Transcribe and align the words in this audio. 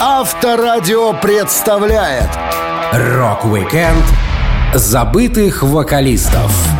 Авторадио 0.00 1.12
представляет 1.12 2.28
Рок-викенд 2.92 4.04
забытых 4.74 5.62
вокалистов. 5.62 6.73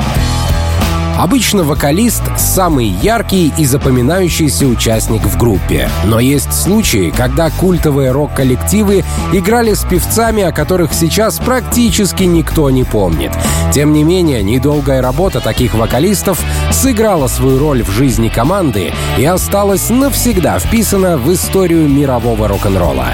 Обычно 1.17 1.63
вокалист— 1.63 2.23
самый 2.37 2.87
яркий 2.87 3.53
и 3.57 3.65
запоминающийся 3.65 4.67
участник 4.67 5.23
в 5.23 5.39
группе. 5.39 5.89
Но 6.05 6.19
есть 6.19 6.53
случаи, 6.53 7.13
когда 7.17 7.51
культовые 7.51 8.11
рок-коллективы 8.11 9.05
играли 9.33 9.75
с 9.75 9.85
певцами, 9.85 10.43
о 10.43 10.51
которых 10.51 10.93
сейчас 10.93 11.39
практически 11.39 12.25
никто 12.25 12.69
не 12.69 12.83
помнит. 12.83 13.30
Тем 13.73 13.93
не 13.93 14.03
менее, 14.03 14.43
недолгая 14.43 15.01
работа 15.03 15.41
таких 15.41 15.75
вокалистов 15.75 16.43
сыграла 16.73 17.29
свою 17.29 17.61
роль 17.61 17.85
в 17.85 17.91
жизни 17.91 18.29
команды 18.29 18.93
и 19.17 19.25
осталась 19.25 19.91
навсегда 19.91 20.59
вписана 20.59 21.17
в 21.17 21.33
историю 21.33 21.89
мирового 21.89 22.49
рок-н-ролла. 22.49 23.07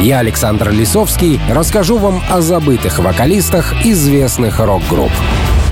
Я, 0.00 0.20
Александр 0.20 0.70
Лисовский, 0.70 1.40
расскажу 1.50 1.98
вам 1.98 2.22
о 2.30 2.40
забытых 2.40 3.00
вокалистах 3.00 3.84
известных 3.84 4.60
рок-групп. 4.60 5.12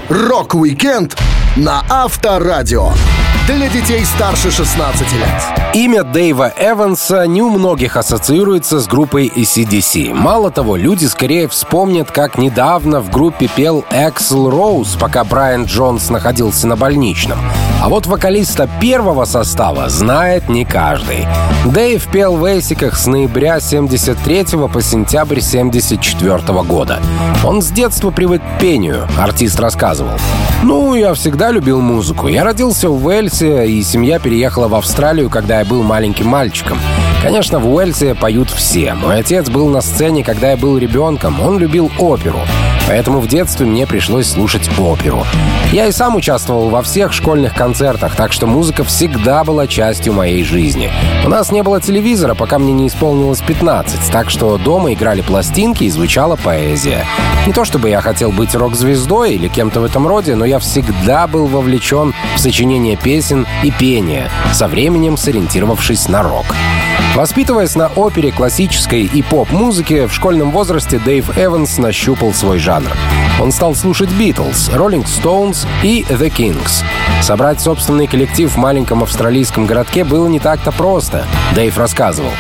Рок-викенд 0.08 1.16
на 1.56 1.84
Авторадио. 1.88 2.92
Для 3.56 3.68
детей 3.68 4.04
старше 4.04 4.52
16 4.52 5.12
лет. 5.12 5.60
Имя 5.74 6.04
Дэйва 6.04 6.52
Эванса 6.56 7.26
не 7.26 7.42
у 7.42 7.48
многих 7.48 7.96
ассоциируется 7.96 8.78
с 8.78 8.86
группой 8.86 9.26
AC/DC. 9.26 10.14
Мало 10.14 10.52
того, 10.52 10.76
люди 10.76 11.06
скорее 11.06 11.48
вспомнят, 11.48 12.12
как 12.12 12.38
недавно 12.38 13.00
в 13.00 13.10
группе 13.10 13.48
пел 13.48 13.84
Эксел 13.90 14.50
Роуз, 14.50 14.96
пока 15.00 15.24
Брайан 15.24 15.64
Джонсон 15.64 16.10
находился 16.10 16.68
на 16.68 16.76
больничном. 16.76 17.38
А 17.82 17.88
вот 17.88 18.06
вокалиста 18.06 18.68
первого 18.80 19.24
состава 19.24 19.88
знает 19.88 20.48
не 20.48 20.64
каждый. 20.64 21.26
Дэйв 21.64 22.06
пел 22.10 22.36
в 22.36 22.44
Эйсиках 22.44 22.96
с 22.96 23.06
ноября 23.06 23.58
73 23.58 24.44
по 24.72 24.80
сентябрь 24.80 25.40
74 25.40 26.38
года. 26.62 27.00
Он 27.44 27.62
с 27.62 27.70
детства 27.70 28.10
привык 28.10 28.42
к 28.42 28.60
пению, 28.60 29.08
артист 29.18 29.58
рассказывал. 29.58 30.18
«Ну, 30.62 30.94
я 30.94 31.14
всегда 31.14 31.50
любил 31.50 31.80
музыку. 31.80 32.28
Я 32.28 32.44
родился 32.44 32.90
в 32.90 33.06
Уэльсе, 33.06 33.39
и 33.42 33.82
семья 33.82 34.18
переехала 34.18 34.68
в 34.68 34.74
Австралию, 34.74 35.30
когда 35.30 35.60
я 35.60 35.64
был 35.64 35.82
маленьким 35.82 36.26
мальчиком. 36.26 36.78
Конечно, 37.22 37.58
в 37.58 37.72
Уэльсе 37.72 38.14
поют 38.14 38.50
все. 38.50 38.94
Мой 38.94 39.18
отец 39.20 39.48
был 39.48 39.68
на 39.68 39.80
сцене, 39.80 40.24
когда 40.24 40.50
я 40.50 40.56
был 40.56 40.78
ребенком. 40.78 41.40
Он 41.40 41.58
любил 41.58 41.90
оперу. 41.98 42.40
Поэтому 42.90 43.20
в 43.20 43.28
детстве 43.28 43.66
мне 43.66 43.86
пришлось 43.86 44.26
слушать 44.26 44.68
оперу. 44.76 45.24
Я 45.70 45.86
и 45.86 45.92
сам 45.92 46.16
участвовал 46.16 46.70
во 46.70 46.82
всех 46.82 47.12
школьных 47.12 47.54
концертах, 47.54 48.16
так 48.16 48.32
что 48.32 48.48
музыка 48.48 48.82
всегда 48.82 49.44
была 49.44 49.68
частью 49.68 50.12
моей 50.12 50.42
жизни. 50.42 50.90
У 51.24 51.28
нас 51.28 51.52
не 51.52 51.62
было 51.62 51.80
телевизора, 51.80 52.34
пока 52.34 52.58
мне 52.58 52.72
не 52.72 52.88
исполнилось 52.88 53.42
15, 53.42 54.10
так 54.10 54.28
что 54.28 54.58
дома 54.58 54.92
играли 54.92 55.20
пластинки 55.20 55.84
и 55.84 55.88
звучала 55.88 56.34
поэзия. 56.34 57.06
Не 57.46 57.52
то 57.52 57.64
чтобы 57.64 57.90
я 57.90 58.00
хотел 58.00 58.32
быть 58.32 58.56
рок-звездой 58.56 59.34
или 59.34 59.46
кем-то 59.46 59.82
в 59.82 59.84
этом 59.84 60.08
роде, 60.08 60.34
но 60.34 60.44
я 60.44 60.58
всегда 60.58 61.28
был 61.28 61.46
вовлечен 61.46 62.12
в 62.34 62.40
сочинение 62.40 62.96
песен 62.96 63.46
и 63.62 63.70
пение, 63.70 64.28
со 64.52 64.66
временем 64.66 65.16
сориентировавшись 65.16 66.08
на 66.08 66.24
рок. 66.24 66.46
Воспитываясь 67.14 67.74
на 67.74 67.88
опере, 67.88 68.30
классической 68.30 69.02
и 69.02 69.22
поп-музыке, 69.22 70.06
в 70.06 70.14
школьном 70.14 70.52
возрасте 70.52 70.98
Дэйв 70.98 71.36
Эванс 71.36 71.76
нащупал 71.78 72.32
свой 72.32 72.58
жанр. 72.58 72.96
Он 73.40 73.52
стал 73.52 73.74
слушать 73.74 74.10
Битлз, 74.10 74.70
Роллинг 74.72 75.08
Стоунс 75.08 75.66
и 75.82 76.02
The 76.08 76.30
Kings. 76.30 76.84
Собрать 77.20 77.60
собственный 77.60 78.06
коллектив 78.06 78.50
в 78.50 78.56
маленьком 78.56 79.02
австралийском 79.02 79.66
городке 79.66 80.04
было 80.04 80.28
не 80.28 80.38
так-то 80.38 80.72
просто, 80.72 81.26
Дэйв 81.54 81.76
рассказывал. 81.76 82.30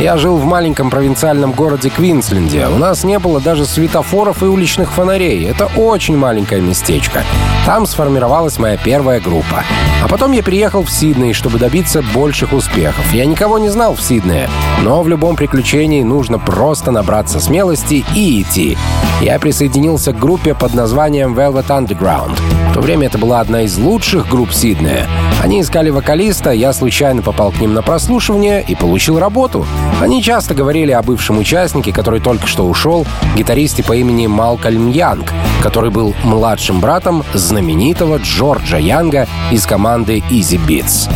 Я 0.00 0.18
жил 0.18 0.36
в 0.36 0.44
маленьком 0.44 0.90
провинциальном 0.90 1.52
городе 1.52 1.88
Квинсленде. 1.88 2.66
У 2.66 2.76
нас 2.76 3.02
не 3.02 3.18
было 3.18 3.40
даже 3.40 3.64
светофоров 3.64 4.42
и 4.42 4.46
уличных 4.46 4.92
фонарей. 4.92 5.46
Это 5.46 5.70
очень 5.74 6.18
маленькое 6.18 6.60
местечко. 6.60 7.22
Там 7.64 7.86
сформировалась 7.86 8.58
моя 8.58 8.76
первая 8.76 9.20
группа. 9.20 9.64
А 10.04 10.08
потом 10.08 10.32
я 10.32 10.42
приехал 10.42 10.84
в 10.84 10.90
Сидней, 10.90 11.32
чтобы 11.32 11.58
добиться 11.58 12.02
больших 12.14 12.52
успехов. 12.52 13.10
Я 13.14 13.24
никого 13.24 13.58
не 13.58 13.70
знал 13.70 13.94
в 13.94 14.02
Сиднее, 14.02 14.50
но 14.82 15.02
в 15.02 15.08
любом 15.08 15.34
приключении 15.34 16.02
нужно 16.02 16.38
просто 16.38 16.90
набраться 16.90 17.40
смелости 17.40 18.04
и 18.14 18.42
идти. 18.42 18.76
Я 19.22 19.38
присоединился 19.38 20.12
к 20.12 20.18
группе 20.18 20.54
под 20.54 20.74
названием 20.74 21.34
Velvet 21.34 21.68
Underground. 21.68 22.38
В 22.70 22.74
то 22.74 22.80
время 22.80 23.06
это 23.06 23.18
была 23.18 23.40
одна 23.40 23.62
из 23.62 23.78
лучших 23.78 24.28
групп 24.28 24.52
Сиднея. 24.52 25.08
Они 25.42 25.60
искали 25.60 25.90
вокалиста, 25.90 26.50
я 26.50 26.72
случайно 26.72 27.22
попал 27.22 27.50
к 27.50 27.60
ним 27.60 27.74
на 27.74 27.82
прослушивание 27.82 28.62
и 28.62 28.74
получил 28.74 29.18
работу. 29.18 29.66
Они 30.00 30.22
часто 30.22 30.54
говорили 30.54 30.92
о 30.92 31.02
бывшем 31.02 31.38
участнике, 31.38 31.92
который 31.92 32.20
только 32.20 32.46
что 32.46 32.66
ушел, 32.66 33.06
гитаристе 33.36 33.82
по 33.82 33.94
имени 33.94 34.26
Малкольм 34.26 34.90
Янг, 34.90 35.32
который 35.62 35.90
был 35.90 36.14
младшим 36.24 36.80
братом 36.80 37.24
знаменитого 37.32 38.18
Джорджа 38.18 38.78
Янга 38.78 39.26
из 39.50 39.66
команды 39.66 40.22
Easy 40.30 40.60
Beats. 40.66 41.08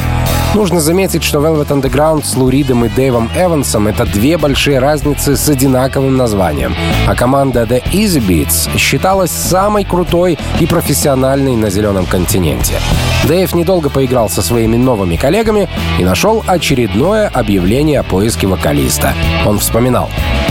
Нужно 0.55 0.81
заметить, 0.81 1.23
что 1.23 1.39
Velvet 1.39 1.69
Underground 1.69 2.25
с 2.25 2.37
Луридом 2.37 2.85
и 2.85 2.89
Дэйвом 2.89 3.31
Эвансом— 3.37 3.87
это 3.89 4.05
две 4.05 4.37
большие 4.37 4.81
разницы 4.81 5.37
с 5.37 5.49
одинаковым 5.49 6.17
названием. 6.17 6.75
А 7.07 7.15
команда 7.15 7.63
The 7.63 7.81
Easy 7.93 8.21
Beats 8.21 8.77
считалась 8.77 9.31
самой 9.31 9.85
крутой 9.85 10.39
и 10.59 10.67
профессиональной 10.67 11.55
на 11.55 11.71
Зеленом 11.71 12.05
континенте. 12.05 12.81
Дэйв 13.29 13.55
недолго 13.55 13.91
поиграл 13.91 14.29
со 14.29 14.43
своими 14.43 14.77
новыми 14.77 15.15
коллегами 15.15 15.69
и 16.01 16.05
нашел 16.05 16.43
очередное 16.45 17.29
объявление 17.29 18.01
о 18.01 18.03
поиске 18.03 18.49
вокалиста. 18.49 19.15
Он 19.47 19.61
вспоминал. 19.61 20.11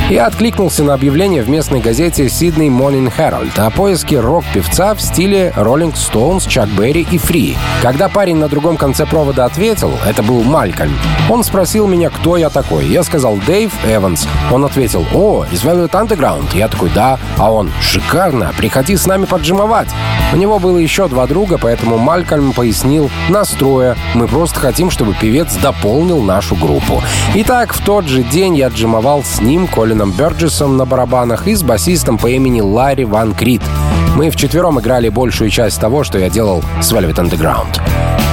Я 0.09 0.25
откликнулся 0.25 0.83
на 0.83 0.95
объявление 0.95 1.43
в 1.43 1.49
местной 1.49 1.81
газете 1.81 2.25
Sydney 2.25 2.67
Morning 2.67 3.13
Herald 3.15 3.59
о 3.59 3.69
поиске 3.69 4.19
рок-певца 4.19 4.95
в 4.95 5.01
стиле 5.01 5.53
Rolling 5.55 5.93
Stones, 5.93 6.49
Чак 6.49 6.67
Берри 6.69 7.05
и 7.11 7.19
Фри. 7.19 7.55
Когда 7.83 8.09
парень 8.09 8.37
на 8.37 8.47
другом 8.47 8.75
конце 8.75 9.05
провода 9.05 9.45
ответил, 9.45 9.91
это 10.07 10.23
был 10.23 10.41
Малькольм, 10.41 10.97
он 11.29 11.43
спросил 11.43 11.85
меня, 11.85 12.09
кто 12.09 12.37
я 12.37 12.49
такой. 12.49 12.87
Я 12.87 13.03
сказал 13.03 13.37
Дэйв 13.45 13.71
Эванс. 13.85 14.27
Он 14.51 14.65
ответил, 14.65 15.05
о, 15.13 15.45
из 15.51 15.63
Velvet 15.63 15.91
Underground. 15.91 16.57
Я 16.57 16.67
такой, 16.67 16.89
да. 16.89 17.19
А 17.37 17.51
он, 17.51 17.71
шикарно, 17.79 18.51
приходи 18.57 18.97
с 18.97 19.05
нами 19.05 19.25
поджимовать. 19.25 19.89
У 20.33 20.37
него 20.37 20.57
было 20.57 20.77
еще 20.77 21.07
два 21.07 21.27
друга, 21.27 21.59
поэтому 21.59 21.99
Малькольм 21.99 22.53
пояснил, 22.53 23.11
настроя, 23.29 23.95
мы 24.15 24.27
просто 24.27 24.59
хотим, 24.59 24.89
чтобы 24.89 25.13
певец 25.13 25.55
дополнил 25.55 26.23
нашу 26.23 26.55
группу. 26.55 27.03
Итак, 27.35 27.73
в 27.73 27.83
тот 27.83 28.07
же 28.07 28.23
день 28.23 28.57
я 28.57 28.69
джимовал 28.69 29.23
с 29.23 29.39
ним, 29.39 29.67
Колином 29.99 30.17
Бёрджесом 30.17 30.77
на 30.77 30.85
барабанах 30.85 31.45
и 31.45 31.55
с 31.55 31.61
басистом 31.61 32.17
по 32.17 32.27
имени 32.27 32.61
Ларри 32.61 33.03
Ван 33.03 33.33
Крит. 33.33 33.61
Мы 34.15 34.29
вчетвером 34.29 34.79
играли 34.79 35.09
большую 35.09 35.49
часть 35.49 35.81
того, 35.81 36.05
что 36.05 36.17
я 36.17 36.29
делал 36.29 36.63
с 36.81 36.93
Velvet 36.93 37.15
Underground. 37.15 37.81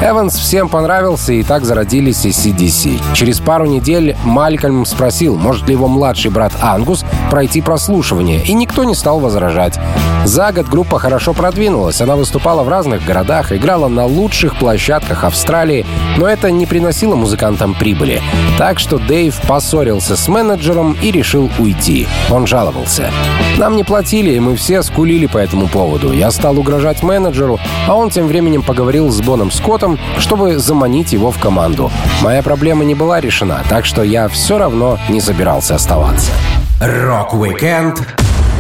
Эванс 0.03 0.37
всем 0.37 0.69
понравился, 0.69 1.33
и 1.33 1.43
так 1.43 1.65
зародились 1.65 2.27
и 2.27 2.29
CDC. 2.29 3.15
Через 3.15 3.41
пару 3.41 3.65
недель 3.65 4.15
Малькольм 4.25 4.85
спросил, 4.85 5.37
может 5.37 5.67
ли 5.69 5.73
его 5.73 5.89
младший 5.89 6.31
брат 6.31 6.53
Ангус 6.61 7.03
пройти 7.31 7.63
прослушивание, 7.63 8.45
и 8.45 8.53
никто 8.53 8.85
не 8.85 8.95
стал 8.95 9.21
возражать. 9.21 9.79
За 10.25 10.53
год 10.53 10.67
группа 10.67 10.99
хорошо 10.99 11.33
продвинулась, 11.33 12.01
она 12.01 12.17
выступала 12.17 12.63
в 12.63 12.69
разных 12.69 13.05
городах, 13.05 13.53
играла 13.53 13.89
на 13.89 14.05
лучших 14.05 14.59
площадках 14.59 15.25
Австралии, 15.25 15.87
но 16.19 16.27
это 16.27 16.51
не 16.51 16.67
приносило 16.67 17.15
музыкантам 17.15 17.75
прибыли. 17.75 18.21
Так 18.59 18.79
что 18.79 18.99
Дэйв 18.99 19.41
поссорился 19.47 20.17
с 20.17 20.29
менеджером 20.29 20.97
и 21.01 21.11
решил 21.11 21.51
уйти. 21.59 22.07
Он 22.31 22.47
жаловался. 22.47 23.11
«Нам 23.57 23.77
не 23.77 23.85
платили, 23.85 24.33
и 24.33 24.41
мы 24.41 24.57
все 24.57 24.83
скулили 24.83 25.27
по 25.27 25.39
этому 25.39 25.69
поводу. 25.69 26.13
Я 26.13 26.31
стал 26.31 26.59
угрожать 26.59 27.03
менеджеру, 27.03 27.59
а 27.87 27.95
он 27.95 28.11
тем 28.11 28.27
временем 28.27 28.63
поговорил 28.63 29.11
с 29.11 29.21
Боном 29.21 29.51
Скоттом, 29.51 29.86
чтобы 30.19 30.59
заманить 30.59 31.13
его 31.13 31.31
в 31.31 31.39
команду. 31.39 31.91
Моя 32.23 32.43
проблема 32.43 32.85
не 32.85 32.95
была 32.95 33.21
решена, 33.21 33.63
так 33.69 33.85
что 33.85 34.03
я 34.03 34.29
все 34.29 34.59
равно 34.59 34.99
не 35.09 35.21
собирался 35.21 35.75
оставаться. 35.75 36.33
Рок-викенд 36.81 38.03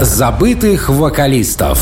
забытых 0.00 0.88
вокалистов 0.88 1.78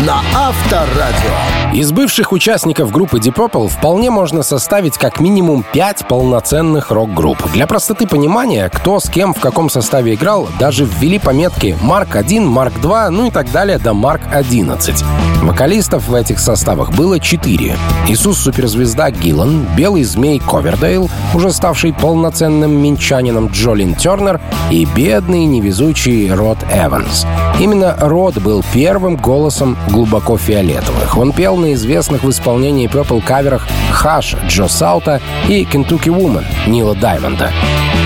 на 0.00 0.20
Авторадио. 0.34 1.72
Из 1.72 1.92
бывших 1.92 2.32
участников 2.32 2.90
группы 2.90 3.18
Deep 3.18 3.34
Purple 3.34 3.68
вполне 3.68 4.10
можно 4.10 4.42
составить 4.42 4.98
как 4.98 5.20
минимум 5.20 5.64
пять 5.72 6.06
полноценных 6.06 6.90
рок-групп. 6.90 7.38
Для 7.52 7.66
простоты 7.66 8.06
понимания, 8.06 8.68
кто 8.68 8.98
с 8.98 9.08
кем 9.08 9.32
в 9.32 9.40
каком 9.40 9.70
составе 9.70 10.14
играл, 10.14 10.48
даже 10.58 10.84
ввели 10.84 11.18
пометки 11.18 11.76
Марк 11.80 12.16
1, 12.16 12.46
Марк 12.46 12.80
2, 12.80 13.10
ну 13.10 13.26
и 13.26 13.30
так 13.30 13.50
далее 13.52 13.78
до 13.78 13.94
Марк 13.94 14.22
11. 14.32 15.04
Вокалистов 15.42 16.08
в 16.08 16.14
этих 16.14 16.40
составах 16.40 16.92
было 16.92 17.20
четыре. 17.20 17.76
Иисус 18.08 18.38
Суперзвезда 18.38 19.10
Гиллан, 19.10 19.66
Белый 19.76 20.02
Змей 20.02 20.40
Ковердейл, 20.40 21.10
уже 21.34 21.52
ставший 21.52 21.92
полноценным 21.92 22.82
минчанином 22.82 23.48
Джолин 23.48 23.94
Тернер 23.94 24.40
и 24.70 24.86
бедный 24.86 25.44
невезучий 25.44 26.32
Род 26.32 26.58
Эванс. 26.72 27.26
Именно 27.60 27.96
Род 28.00 28.38
был 28.38 28.64
первым 28.72 29.16
голосом 29.16 29.76
глубоко 29.88 30.36
фиолетовых. 30.36 31.16
Он 31.16 31.32
пел 31.32 31.56
на 31.56 31.74
известных 31.74 32.24
в 32.24 32.30
исполнении 32.30 32.88
Purple 32.88 33.22
каверах 33.22 33.66
«Хаш» 33.90 34.36
Джо 34.48 34.68
Саута 34.68 35.20
и 35.48 35.64
«Kentucky 35.64 36.08
Woman» 36.08 36.44
Нила 36.66 36.94
Даймонда. 36.94 37.52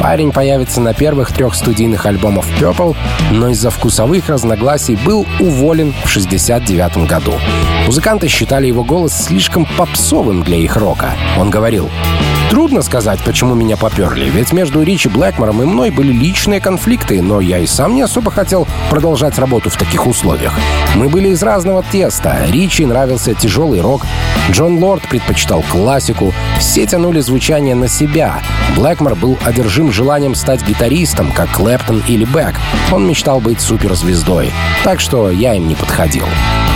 Парень 0.00 0.30
появится 0.30 0.80
на 0.80 0.94
первых 0.94 1.32
трех 1.32 1.54
студийных 1.54 2.06
альбомах 2.06 2.44
Purple, 2.60 2.96
но 3.32 3.48
из-за 3.48 3.70
вкусовых 3.70 4.28
разногласий 4.28 4.96
был 4.96 5.26
уволен 5.40 5.92
в 6.04 6.08
69 6.08 7.08
году. 7.08 7.34
Музыканты 7.86 8.28
считали 8.28 8.66
его 8.66 8.84
голос 8.84 9.12
слишком 9.12 9.66
попсовым 9.76 10.42
для 10.42 10.56
их 10.56 10.76
рока. 10.76 11.14
Он 11.38 11.50
говорил, 11.50 11.90
Трудно 12.50 12.80
сказать, 12.80 13.20
почему 13.24 13.54
меня 13.54 13.76
поперли, 13.76 14.30
ведь 14.30 14.52
между 14.54 14.82
Ричи 14.82 15.10
Блэкмором 15.10 15.62
и 15.62 15.66
мной 15.66 15.90
были 15.90 16.12
личные 16.12 16.60
конфликты, 16.60 17.20
но 17.20 17.40
я 17.40 17.58
и 17.58 17.66
сам 17.66 17.94
не 17.94 18.00
особо 18.00 18.30
хотел 18.30 18.66
продолжать 18.88 19.38
работу 19.38 19.68
в 19.68 19.76
таких 19.76 20.06
условиях. 20.06 20.54
Мы 20.94 21.10
были 21.10 21.28
из 21.28 21.42
разного 21.42 21.84
теста. 21.92 22.46
Ричи 22.48 22.86
нравился 22.86 23.34
тяжелый 23.34 23.82
рок, 23.82 24.06
Джон 24.50 24.82
Лорд 24.82 25.06
предпочитал 25.08 25.62
классику, 25.70 26.32
все 26.58 26.86
тянули 26.86 27.20
звучание 27.20 27.74
на 27.74 27.86
себя. 27.86 28.40
Блэкмор 28.76 29.14
был 29.14 29.36
одержим 29.44 29.92
желанием 29.92 30.34
стать 30.34 30.66
гитаристом, 30.66 31.32
как 31.32 31.50
Клэптон 31.50 32.02
или 32.08 32.24
Бэк. 32.24 32.54
Он 32.90 33.06
мечтал 33.06 33.40
быть 33.40 33.60
суперзвездой, 33.60 34.52
так 34.84 35.00
что 35.00 35.30
я 35.30 35.54
им 35.54 35.68
не 35.68 35.74
подходил. 35.74 36.24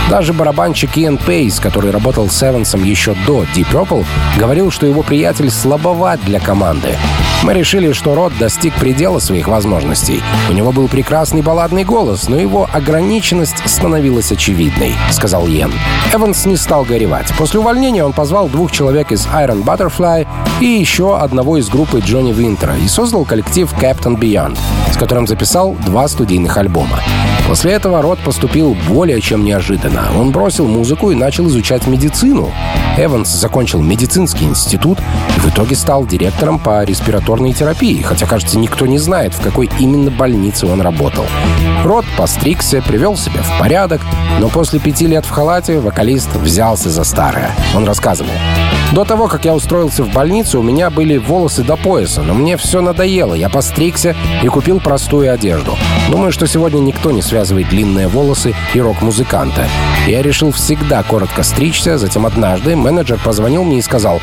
Даже 0.09 0.33
барабанщик 0.33 0.97
Иэн 0.97 1.17
Пейс, 1.17 1.59
который 1.59 1.91
работал 1.91 2.29
с 2.29 2.43
Эвансом 2.43 2.83
еще 2.83 3.15
до 3.25 3.43
Deep 3.55 3.71
Purple, 3.71 4.05
говорил, 4.37 4.69
что 4.69 4.85
его 4.85 5.01
приятель 5.01 5.49
слабоват 5.49 6.19
для 6.25 6.39
команды. 6.39 6.97
Мы 7.43 7.53
решили, 7.53 7.91
что 7.91 8.15
Род 8.15 8.31
достиг 8.39 8.73
предела 8.75 9.19
своих 9.19 9.49
возможностей. 9.49 10.21
У 10.49 10.53
него 10.53 10.71
был 10.71 10.87
прекрасный 10.87 11.41
балладный 11.41 11.83
голос, 11.83 12.29
но 12.29 12.37
его 12.37 12.69
ограниченность 12.71 13.57
становилась 13.65 14.31
очевидной, 14.31 14.93
сказал 15.11 15.47
Йен. 15.47 15.73
Эванс 16.13 16.45
не 16.45 16.55
стал 16.55 16.85
горевать. 16.85 17.33
После 17.37 17.59
увольнения 17.59 18.03
он 18.05 18.13
позвал 18.13 18.47
двух 18.47 18.71
человек 18.71 19.11
из 19.11 19.25
Iron 19.25 19.63
Butterfly 19.65 20.25
и 20.61 20.65
еще 20.65 21.17
одного 21.17 21.57
из 21.57 21.67
группы 21.67 21.99
Джонни 21.99 22.31
Винтера 22.31 22.77
и 22.77 22.87
создал 22.87 23.25
коллектив 23.25 23.69
Captain 23.73 24.17
Beyond, 24.17 24.57
с 24.93 24.97
которым 24.97 25.27
записал 25.27 25.75
два 25.85 26.07
студийных 26.07 26.55
альбома. 26.55 27.01
После 27.47 27.73
этого 27.73 28.01
Род 28.01 28.19
поступил 28.19 28.75
более 28.87 29.19
чем 29.19 29.43
неожиданно. 29.43 29.92
Он 30.15 30.31
бросил 30.31 30.67
музыку 30.67 31.11
и 31.11 31.15
начал 31.15 31.47
изучать 31.47 31.87
медицину. 31.87 32.51
Эванс 32.97 33.29
закончил 33.29 33.81
медицинский 33.81 34.45
институт 34.45 34.99
и 35.35 35.39
в 35.39 35.49
итоге 35.49 35.75
стал 35.75 36.05
директором 36.05 36.59
по 36.59 36.83
респираторной 36.83 37.53
терапии, 37.53 38.01
хотя, 38.01 38.25
кажется, 38.25 38.57
никто 38.57 38.85
не 38.85 38.99
знает, 38.99 39.33
в 39.33 39.41
какой 39.41 39.69
именно 39.79 40.11
больнице 40.11 40.67
он 40.67 40.81
работал. 40.81 41.25
Рот 41.83 42.05
постригся, 42.17 42.81
привел 42.81 43.17
себя 43.17 43.41
в 43.41 43.59
порядок, 43.59 44.01
но 44.39 44.49
после 44.49 44.79
пяти 44.79 45.07
лет 45.07 45.25
в 45.25 45.29
халате 45.29 45.79
вокалист 45.79 46.33
взялся 46.35 46.89
за 46.89 47.03
старое. 47.03 47.51
Он 47.75 47.85
рассказывал. 47.85 48.31
До 48.93 49.05
того, 49.05 49.27
как 49.27 49.43
я 49.45 49.55
устроился 49.55 50.03
в 50.03 50.13
больницу, 50.13 50.59
у 50.59 50.63
меня 50.63 50.91
были 50.91 51.17
волосы 51.17 51.63
до 51.63 51.75
пояса, 51.77 52.21
но 52.21 52.35
мне 52.35 52.57
все 52.57 52.79
надоело. 52.79 53.33
Я 53.33 53.49
постригся 53.49 54.15
и 54.43 54.47
купил 54.47 54.79
простую 54.79 55.33
одежду. 55.33 55.75
Думаю, 56.11 56.31
что 56.31 56.45
сегодня 56.45 56.77
никто 56.79 57.09
не 57.09 57.23
связывает 57.23 57.69
длинные 57.69 58.07
волосы 58.07 58.53
и 58.75 58.79
рок-музыканта. 58.79 59.67
Я 60.05 60.21
решил 60.21 60.51
всегда 60.51 61.01
коротко 61.01 61.41
стричься, 61.41 61.97
затем 61.97 62.27
однажды 62.27 62.75
менеджер 62.75 63.19
позвонил 63.23 63.63
мне 63.63 63.79
и 63.79 63.81
сказал, 63.81 64.21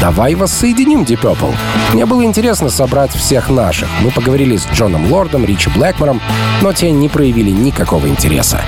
«Давай 0.00 0.36
воссоединим 0.36 1.02
Deep 1.02 1.22
Purple». 1.22 1.56
Мне 1.92 2.06
было 2.06 2.24
интересно 2.24 2.70
собрать 2.70 3.10
всех 3.10 3.50
наших. 3.50 3.88
Мы 4.02 4.12
поговорили 4.12 4.56
с 4.56 4.68
Джоном 4.72 5.10
Лордом, 5.10 5.44
Ричи 5.44 5.68
Блэкмором, 5.70 6.20
но 6.60 6.72
те 6.72 6.92
не 6.92 7.08
проявили 7.08 7.50
никакого 7.50 8.06
интереса. 8.06 8.60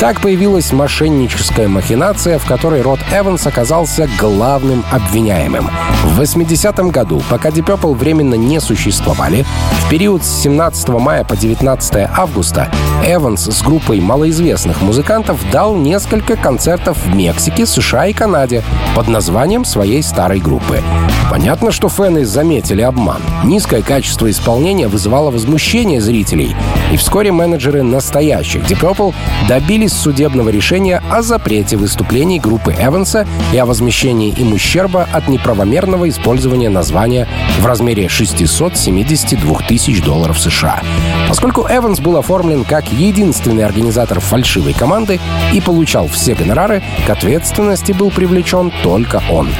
Так 0.00 0.22
появилась 0.22 0.72
мошенническая 0.72 1.68
махинация, 1.68 2.38
в 2.38 2.46
которой 2.46 2.80
Род 2.80 3.00
Эванс 3.12 3.46
оказался 3.46 4.08
главным 4.18 4.82
обвиняемым. 4.90 5.70
В 6.04 6.20
80-м 6.20 6.90
году, 6.90 7.22
пока 7.28 7.50
Deep 7.50 7.66
Purple 7.66 7.94
временно 7.94 8.34
не 8.34 8.60
существовали, 8.60 9.44
в 9.72 9.90
период 9.90 10.24
с 10.24 10.42
17 10.42 10.88
мая 10.88 11.24
по 11.24 11.36
19 11.36 12.08
августа 12.16 12.70
Эванс 13.04 13.46
с 13.46 13.62
группой 13.62 14.00
малоизвестных 14.00 14.82
музыкантов 14.82 15.38
дал 15.50 15.74
несколько 15.74 16.36
концертов 16.36 16.98
в 17.04 17.14
Мексике, 17.14 17.66
США 17.66 18.06
и 18.06 18.12
Канаде 18.12 18.62
под 18.94 19.08
названием 19.08 19.64
своей 19.64 20.02
старой 20.02 20.40
группы. 20.40 20.82
Понятно, 21.30 21.70
что 21.70 21.88
фэны 21.88 22.24
заметили 22.24 22.82
обман. 22.82 23.22
Низкое 23.44 23.82
качество 23.82 24.28
исполнения 24.28 24.88
вызывало 24.88 25.30
возмущение 25.30 26.00
зрителей, 26.00 26.56
и 26.92 26.96
вскоре 26.96 27.30
менеджеры 27.30 27.82
настоящих 27.84 28.62
Deep 28.62 28.80
Purple 28.80 29.14
добились 29.48 29.92
судебного 29.92 30.48
решения 30.48 31.02
о 31.08 31.22
запрете 31.22 31.76
выступлений 31.76 32.40
группы 32.40 32.74
Эванса 32.76 33.26
и 33.52 33.58
о 33.58 33.66
возмещении 33.66 34.30
им 34.30 34.54
ущерба 34.80 35.06
от 35.12 35.28
неправомерного 35.28 36.08
использования 36.08 36.70
названия 36.70 37.28
в 37.58 37.66
размере 37.66 38.08
672 38.08 39.58
тысяч 39.68 40.02
долларов 40.02 40.40
США. 40.40 40.80
Поскольку 41.28 41.66
Эванс 41.68 42.00
был 42.00 42.16
оформлен 42.16 42.64
как 42.64 42.90
единственный 42.90 43.64
организатор 43.64 44.20
фальшивой 44.20 44.72
команды 44.72 45.20
и 45.52 45.60
получал 45.60 46.08
все 46.08 46.34
гонорары, 46.34 46.82
к 47.06 47.10
ответственности 47.10 47.92
был 47.92 48.10
привлечен 48.10 48.72
только 48.82 49.22
он. 49.30 49.50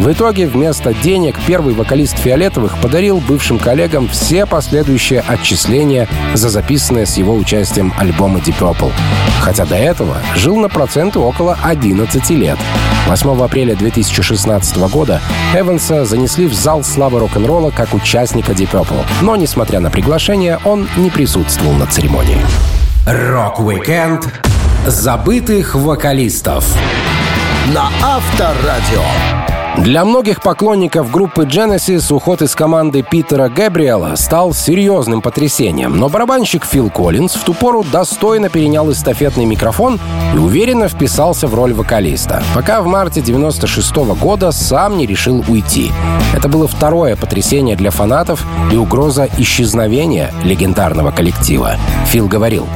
В 0.00 0.10
итоге 0.10 0.46
вместо 0.46 0.94
денег 0.94 1.36
первый 1.46 1.74
вокалист 1.74 2.18
«Фиолетовых» 2.18 2.78
подарил 2.78 3.18
бывшим 3.20 3.58
коллегам 3.58 4.08
все 4.08 4.46
последующие 4.46 5.20
отчисления 5.20 6.08
за 6.32 6.48
записанные 6.48 7.04
с 7.04 7.18
его 7.18 7.34
участием 7.34 7.92
альбомы 7.98 8.38
Deep 8.38 8.58
Purple. 8.58 8.92
Хотя 9.42 9.66
до 9.66 9.76
этого 9.76 10.16
жил 10.36 10.56
на 10.56 10.70
проценты 10.70 11.18
около 11.18 11.58
11 11.62 12.30
лет. 12.30 12.58
8 13.08 13.42
апреля 13.42 13.74
2016 13.74 14.59
года 14.88 15.20
Эванса 15.54 16.04
занесли 16.04 16.46
в 16.46 16.54
зал 16.54 16.84
славы 16.84 17.20
рок-н-ролла 17.20 17.70
как 17.70 17.94
участника 17.94 18.52
Deep 18.52 18.70
Purple. 18.70 19.04
Но, 19.22 19.36
несмотря 19.36 19.80
на 19.80 19.90
приглашение, 19.90 20.58
он 20.64 20.88
не 20.96 21.10
присутствовал 21.10 21.72
на 21.72 21.86
церемонии. 21.86 22.38
Рок-викенд 23.06 24.28
забытых 24.86 25.74
вокалистов 25.74 26.64
На 27.74 27.88
Авторадио. 28.02 29.39
Для 29.78 30.04
многих 30.04 30.42
поклонников 30.42 31.10
группы 31.10 31.44
Genesis 31.44 32.12
уход 32.12 32.42
из 32.42 32.54
команды 32.54 33.02
Питера 33.02 33.48
Гэбриэла 33.48 34.16
стал 34.16 34.52
серьезным 34.52 35.22
потрясением, 35.22 35.96
но 35.96 36.08
барабанщик 36.08 36.64
Фил 36.64 36.90
Коллинз 36.90 37.34
в 37.34 37.44
ту 37.44 37.54
пору 37.54 37.84
достойно 37.84 38.50
перенял 38.50 38.90
эстафетный 38.90 39.46
микрофон 39.46 39.98
и 40.34 40.38
уверенно 40.38 40.88
вписался 40.88 41.46
в 41.46 41.54
роль 41.54 41.72
вокалиста, 41.72 42.42
пока 42.54 42.82
в 42.82 42.86
марте 42.86 43.22
96 43.22 43.92
-го 43.92 44.14
года 44.14 44.52
сам 44.52 44.98
не 44.98 45.06
решил 45.06 45.44
уйти. 45.48 45.92
Это 46.34 46.48
было 46.48 46.68
второе 46.68 47.16
потрясение 47.16 47.76
для 47.76 47.90
фанатов 47.90 48.44
и 48.72 48.76
угроза 48.76 49.28
исчезновения 49.38 50.32
легендарного 50.44 51.10
коллектива. 51.10 51.76
Фил 52.06 52.26
говорил, 52.26 52.66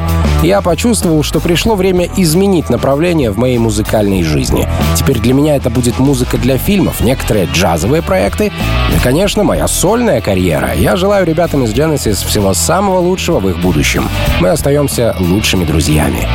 «Я 0.42 0.62
почувствовал, 0.62 1.22
что 1.22 1.40
пришло 1.40 1.74
время 1.74 2.08
изменить 2.16 2.70
направление 2.70 3.30
в 3.30 3.38
моей 3.38 3.58
музыкальной 3.58 4.22
жизни. 4.22 4.68
Теперь 4.96 5.18
для 5.18 5.34
меня 5.34 5.56
это 5.56 5.70
будет 5.70 5.98
музыка 5.98 6.38
для 6.38 6.56
фильмов, 6.84 7.00
некоторые 7.00 7.46
джазовые 7.46 8.02
проекты 8.02 8.52
и, 8.94 8.98
конечно, 9.02 9.42
моя 9.42 9.66
сольная 9.68 10.20
карьера. 10.20 10.74
Я 10.74 10.96
желаю 10.96 11.26
ребятам 11.26 11.64
из 11.64 11.72
Genesis 11.72 12.26
всего 12.26 12.52
самого 12.52 12.98
лучшего 12.98 13.40
в 13.40 13.48
их 13.48 13.58
будущем. 13.58 14.08
Мы 14.40 14.50
остаемся 14.50 15.16
лучшими 15.18 15.64
друзьями». 15.64 16.28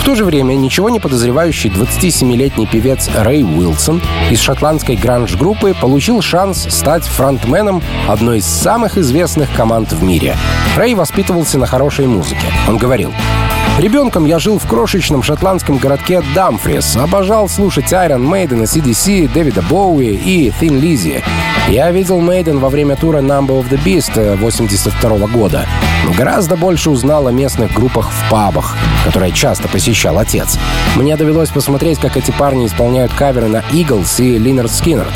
В 0.00 0.04
то 0.06 0.14
же 0.14 0.24
время 0.24 0.54
ничего 0.54 0.88
не 0.88 1.00
подозревающий 1.00 1.68
27-летний 1.68 2.66
певец 2.66 3.10
Рэй 3.12 3.42
Уилсон 3.42 4.00
из 4.30 4.40
шотландской 4.40 4.94
гранж-группы 4.94 5.74
получил 5.80 6.22
шанс 6.22 6.64
стать 6.70 7.02
фронтменом 7.02 7.82
одной 8.06 8.38
из 8.38 8.46
самых 8.46 8.98
известных 8.98 9.52
команд 9.56 9.90
в 9.92 10.04
мире. 10.04 10.36
Рэй 10.76 10.94
воспитывался 10.94 11.58
на 11.58 11.66
хорошей 11.66 12.06
музыке. 12.06 12.46
Он 12.68 12.76
говорил, 12.76 13.12
Ребенком 13.78 14.24
я 14.24 14.38
жил 14.38 14.58
в 14.58 14.66
крошечном 14.66 15.22
шотландском 15.22 15.76
городке 15.76 16.22
Дамфрис. 16.34 16.96
Обожал 16.96 17.46
слушать 17.46 17.92
Iron 17.92 18.26
Maiden, 18.26 18.62
CDC, 18.62 19.30
Дэвида 19.30 19.60
Боуи 19.60 20.14
и 20.14 20.48
Thin 20.48 20.80
Lizzy. 20.80 21.22
Я 21.68 21.90
видел 21.90 22.18
Maiden 22.18 22.58
во 22.58 22.70
время 22.70 22.96
тура 22.96 23.18
Number 23.18 23.60
of 23.60 23.68
the 23.68 23.78
Beast 23.84 24.36
82 24.38 25.26
года. 25.26 25.66
Но 26.06 26.14
гораздо 26.14 26.56
больше 26.56 26.88
узнал 26.88 27.26
о 27.26 27.32
местных 27.32 27.74
группах 27.74 28.10
в 28.10 28.30
пабах, 28.30 28.74
которые 29.04 29.32
часто 29.32 29.68
посещал 29.68 30.18
отец. 30.18 30.58
Мне 30.94 31.14
довелось 31.16 31.50
посмотреть, 31.50 31.98
как 31.98 32.16
эти 32.16 32.30
парни 32.30 32.64
исполняют 32.64 33.12
каверы 33.12 33.48
на 33.48 33.62
Eagles 33.72 34.24
и 34.24 34.38
Линард 34.38 34.72
Скиннер. 34.72 35.06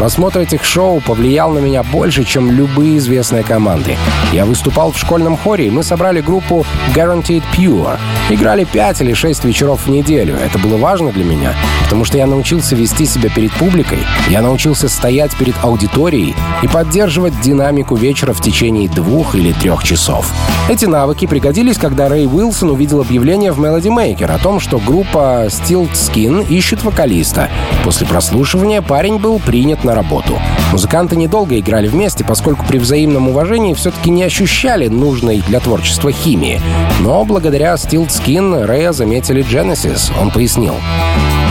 Просмотр 0.00 0.38
этих 0.38 0.64
шоу 0.64 1.02
повлиял 1.02 1.50
на 1.50 1.58
меня 1.58 1.82
больше, 1.82 2.24
чем 2.24 2.50
любые 2.50 2.96
известные 2.96 3.42
команды. 3.42 3.98
Я 4.32 4.46
выступал 4.46 4.92
в 4.92 4.98
школьном 4.98 5.36
хоре, 5.36 5.66
и 5.66 5.70
мы 5.70 5.82
собрали 5.82 6.22
группу 6.22 6.64
Guaranteed 6.94 7.42
Pure. 7.54 7.98
Играли 8.30 8.64
5 8.64 9.02
или 9.02 9.12
6 9.12 9.44
вечеров 9.44 9.84
в 9.84 9.90
неделю. 9.90 10.36
Это 10.36 10.58
было 10.58 10.78
важно 10.78 11.12
для 11.12 11.22
меня, 11.22 11.54
потому 11.84 12.06
что 12.06 12.16
я 12.16 12.26
научился 12.26 12.74
вести 12.74 13.04
себя 13.04 13.28
перед 13.28 13.52
публикой, 13.52 13.98
я 14.30 14.40
научился 14.40 14.88
стоять 14.88 15.36
перед 15.36 15.54
аудиторией 15.62 16.34
и 16.62 16.66
поддерживать 16.66 17.38
динамику 17.42 17.94
вечера 17.94 18.32
в 18.32 18.40
течение 18.40 18.88
двух 18.88 19.34
или 19.34 19.52
трех 19.52 19.84
часов. 19.84 20.32
Эти 20.70 20.86
навыки 20.86 21.26
пригодились, 21.26 21.76
когда 21.76 22.08
Рэй 22.08 22.26
Уилсон 22.26 22.70
увидел 22.70 23.02
объявление 23.02 23.52
в 23.52 23.60
Melody 23.60 23.88
Maker 23.88 24.32
о 24.32 24.38
том, 24.38 24.60
что 24.60 24.78
группа 24.78 25.48
Stilt 25.48 25.92
Skin 25.92 26.46
ищет 26.48 26.84
вокалиста. 26.84 27.50
После 27.84 28.06
прослушивания 28.06 28.80
парень 28.80 29.18
был 29.18 29.40
принят 29.40 29.84
на 29.84 29.89
работу. 29.94 30.38
Музыканты 30.72 31.16
недолго 31.16 31.58
играли 31.58 31.88
вместе, 31.88 32.24
поскольку 32.24 32.64
при 32.64 32.78
взаимном 32.78 33.28
уважении 33.28 33.74
все-таки 33.74 34.10
не 34.10 34.22
ощущали 34.22 34.88
нужной 34.88 35.42
для 35.46 35.60
творчества 35.60 36.12
химии. 36.12 36.60
Но 37.00 37.24
благодаря 37.24 37.74
Steel 37.74 38.06
Skin 38.06 38.64
Рэя 38.64 38.92
заметили 38.92 39.44
Genesis. 39.44 40.12
Он 40.20 40.30
пояснил. 40.30 40.74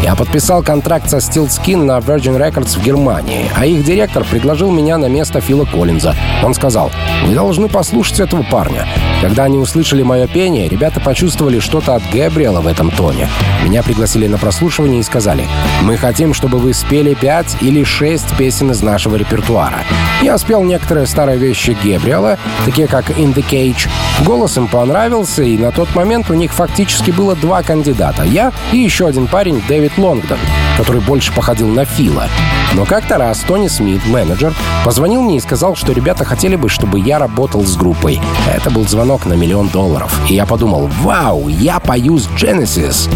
Я 0.04 0.16
подписал 0.16 0.64
контракт 0.64 1.10
со 1.10 1.18
Steel 1.18 1.48
Skin 1.48 1.84
на 1.84 1.98
Virgin 1.98 2.38
Records 2.38 2.80
в 2.80 2.84
Германии, 2.84 3.52
а 3.56 3.66
их 3.66 3.84
директор 3.84 4.24
предложил 4.24 4.72
меня 4.72 4.98
на 4.98 5.08
место 5.08 5.42
Фила 5.42 5.66
Коллинза. 5.66 6.16
Он 6.44 6.54
сказал, 6.54 6.90
вы 7.26 7.36
должны 7.36 7.68
послушать 7.68 8.22
этого 8.22 8.44
парня. 8.44 8.88
Когда 9.22 9.44
они 9.44 9.58
услышали 9.58 10.02
мое 10.02 10.28
пение, 10.28 10.70
ребята 10.70 11.02
почувствовали 11.02 11.60
что-то 11.60 11.96
от 11.96 12.04
Гэбриэла 12.12 12.62
в 12.62 12.68
этом 12.68 12.90
тоне. 12.92 13.28
Меня 13.64 13.84
пригласили 13.84 14.28
на 14.28 14.38
прослушивание 14.38 15.02
и 15.02 15.04
сказали, 15.04 15.46
мы 15.84 15.98
хотим, 15.98 16.34
чтобы 16.34 16.60
вы 16.60 16.74
спели 16.74 17.14
пять 17.14 17.58
или 17.60 17.84
шесть 17.84 18.36
песен 18.38 18.72
из 18.72 18.82
нашего 18.82 19.09
репертуара. 19.16 19.84
Я 20.22 20.38
спел 20.38 20.64
некоторые 20.64 21.08
старые 21.08 21.38
вещи 21.38 21.78
Гэбриэла, 21.84 22.38
такие 22.66 22.88
как 22.88 23.10
In 23.12 23.34
the 23.34 23.44
Cage. 23.50 23.90
Голос 24.26 24.58
им 24.58 24.68
понравился, 24.68 25.44
и 25.44 25.58
на 25.58 25.72
тот 25.72 25.94
момент 25.96 26.30
у 26.30 26.34
них 26.34 26.52
фактически 26.54 27.12
было 27.12 27.36
два 27.36 27.64
кандидата. 27.64 28.24
Я 28.24 28.52
и 28.72 28.78
еще 28.78 29.08
один 29.08 29.28
парень, 29.28 29.62
Дэвид 29.68 29.98
Лонгдон, 29.98 30.40
который 30.80 31.02
больше 31.02 31.34
походил 31.34 31.68
на 31.68 31.84
Фила. 31.84 32.30
Но 32.74 32.86
как-то 32.86 33.18
раз 33.18 33.40
Тони 33.40 33.68
Смит, 33.68 34.06
менеджер, 34.06 34.54
позвонил 34.86 35.22
мне 35.22 35.36
и 35.36 35.42
сказал, 35.42 35.76
что 35.76 35.92
ребята 35.92 36.24
хотели 36.24 36.56
бы, 36.56 36.70
чтобы 36.70 37.02
я 37.02 37.20
работал 37.20 37.66
с 37.66 37.76
группой. 37.76 38.22
Это 38.48 38.72
был 38.72 38.88
звонок 38.88 39.26
на 39.26 39.34
миллион 39.34 39.68
долларов. 39.68 40.18
И 40.30 40.36
я 40.36 40.46
подумал, 40.46 40.90
вау, 41.02 41.50
я 41.50 41.82
пою 41.82 42.18
с 42.18 42.30
Genesis. 42.30 43.10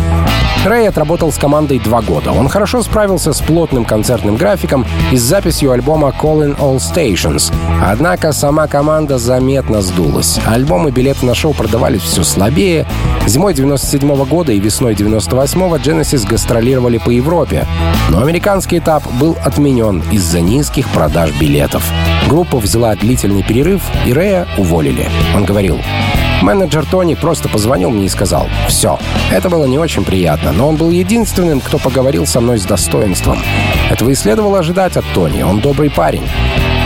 Рэй 0.65 0.87
отработал 0.87 1.29
с 1.31 1.37
командой 1.37 1.77
два 1.79 2.01
года. 2.01 2.31
Он 2.31 2.47
хорошо 2.47 2.81
справился 2.83 3.33
с 3.33 3.41
плотным 3.41 3.83
концертным 3.83 4.37
графиком 4.37 4.85
и 5.11 5.17
с 5.17 5.21
записью 5.21 5.71
альбома 5.71 6.13
Calling 6.17 6.57
All 6.57 6.77
Stations. 6.77 7.53
Однако 7.85 8.31
сама 8.31 8.67
команда 8.67 9.17
заметно 9.17 9.81
сдулась. 9.81 10.39
Альбомы 10.45 10.89
и 10.89 10.93
билеты 10.93 11.25
на 11.25 11.35
шоу 11.35 11.53
продавались 11.53 12.01
все 12.01 12.23
слабее. 12.23 12.85
Зимой 13.27 13.53
97 13.53 14.09
-го 14.09 14.25
года 14.25 14.53
и 14.53 14.59
весной 14.59 14.93
98-го 14.93 15.75
Genesis 15.77 16.25
гастролировали 16.25 16.97
по 16.97 17.09
Европе. 17.09 17.52
Но 18.09 18.21
американский 18.21 18.79
этап 18.79 19.03
был 19.19 19.37
отменен 19.43 20.03
из-за 20.11 20.41
низких 20.41 20.89
продаж 20.89 21.31
билетов. 21.39 21.83
Группа 22.27 22.57
взяла 22.57 22.95
длительный 22.95 23.43
перерыв, 23.43 23.81
и 24.05 24.13
Рэя 24.13 24.47
уволили. 24.57 25.09
Он 25.35 25.45
говорил, 25.45 25.79
Менеджер 26.41 26.85
Тони 26.85 27.15
просто 27.15 27.47
позвонил 27.47 27.89
мне 27.89 28.05
и 28.05 28.09
сказал 28.09 28.47
«Все». 28.67 28.99
Это 29.31 29.49
было 29.49 29.65
не 29.65 29.79
очень 29.79 30.03
приятно, 30.03 30.51
но 30.51 30.67
он 30.67 30.75
был 30.75 30.91
единственным, 30.91 31.61
кто 31.61 31.77
поговорил 31.77 32.25
со 32.25 32.41
мной 32.41 32.59
с 32.59 32.65
достоинством. 32.65 33.39
Этого 33.89 34.09
и 34.09 34.15
следовало 34.15 34.59
ожидать 34.59 34.97
от 34.97 35.05
Тони, 35.13 35.41
он 35.41 35.61
добрый 35.61 35.89
парень. 35.89 36.27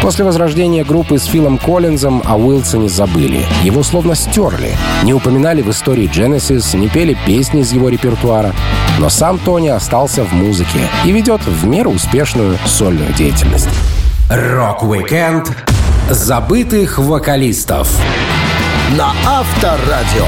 После 0.07 0.23
возрождения 0.23 0.85
группы 0.85 1.17
с 1.17 1.25
Филом 1.25 1.57
Коллинзом 1.57 2.23
о 2.25 2.37
Уилсоне 2.37 2.87
забыли. 2.87 3.45
Его 3.63 3.83
словно 3.83 4.15
стерли. 4.15 4.71
Не 5.03 5.13
упоминали 5.13 5.61
в 5.61 5.69
истории 5.69 6.09
Genesis, 6.09 6.77
не 6.77 6.87
пели 6.87 7.17
песни 7.25 7.59
из 7.59 7.73
его 7.73 7.89
репертуара. 7.89 8.53
Но 8.99 9.09
сам 9.09 9.37
Тони 9.37 9.67
остался 9.67 10.23
в 10.23 10.31
музыке 10.31 10.79
и 11.03 11.11
ведет 11.11 11.45
в 11.45 11.67
меру 11.67 11.91
успешную 11.91 12.57
сольную 12.65 13.11
деятельность. 13.15 13.67
Рок-викенд 14.29 15.51
забытых 16.09 16.99
вокалистов 16.99 17.89
на 18.95 19.11
Авторадио. 19.25 20.25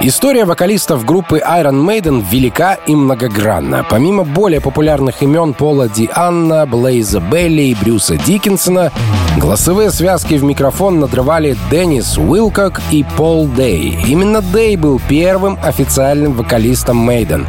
История 0.00 0.44
вокалистов 0.44 1.04
группы 1.04 1.38
Iron 1.38 1.84
Maiden 1.84 2.24
велика 2.30 2.74
и 2.74 2.94
многогранна. 2.94 3.84
Помимо 3.88 4.22
более 4.22 4.60
популярных 4.60 5.22
имен 5.22 5.54
Пола 5.54 5.88
Ди'Анно, 5.88 6.64
Блейза 6.66 7.18
Бэйли 7.18 7.62
и 7.62 7.74
Брюса 7.74 8.16
Дикинсона, 8.16 8.92
голосовые 9.38 9.90
связки 9.90 10.34
в 10.34 10.44
микрофон 10.44 11.00
надрывали 11.00 11.56
Деннис 11.70 12.16
Уилкок 12.16 12.80
и 12.92 13.04
Пол 13.16 13.48
Дэй. 13.48 13.98
Именно 14.06 14.42
Дэй 14.42 14.76
был 14.76 15.00
первым 15.08 15.58
официальным 15.64 16.34
вокалистом 16.34 17.08
Maiden 17.08 17.46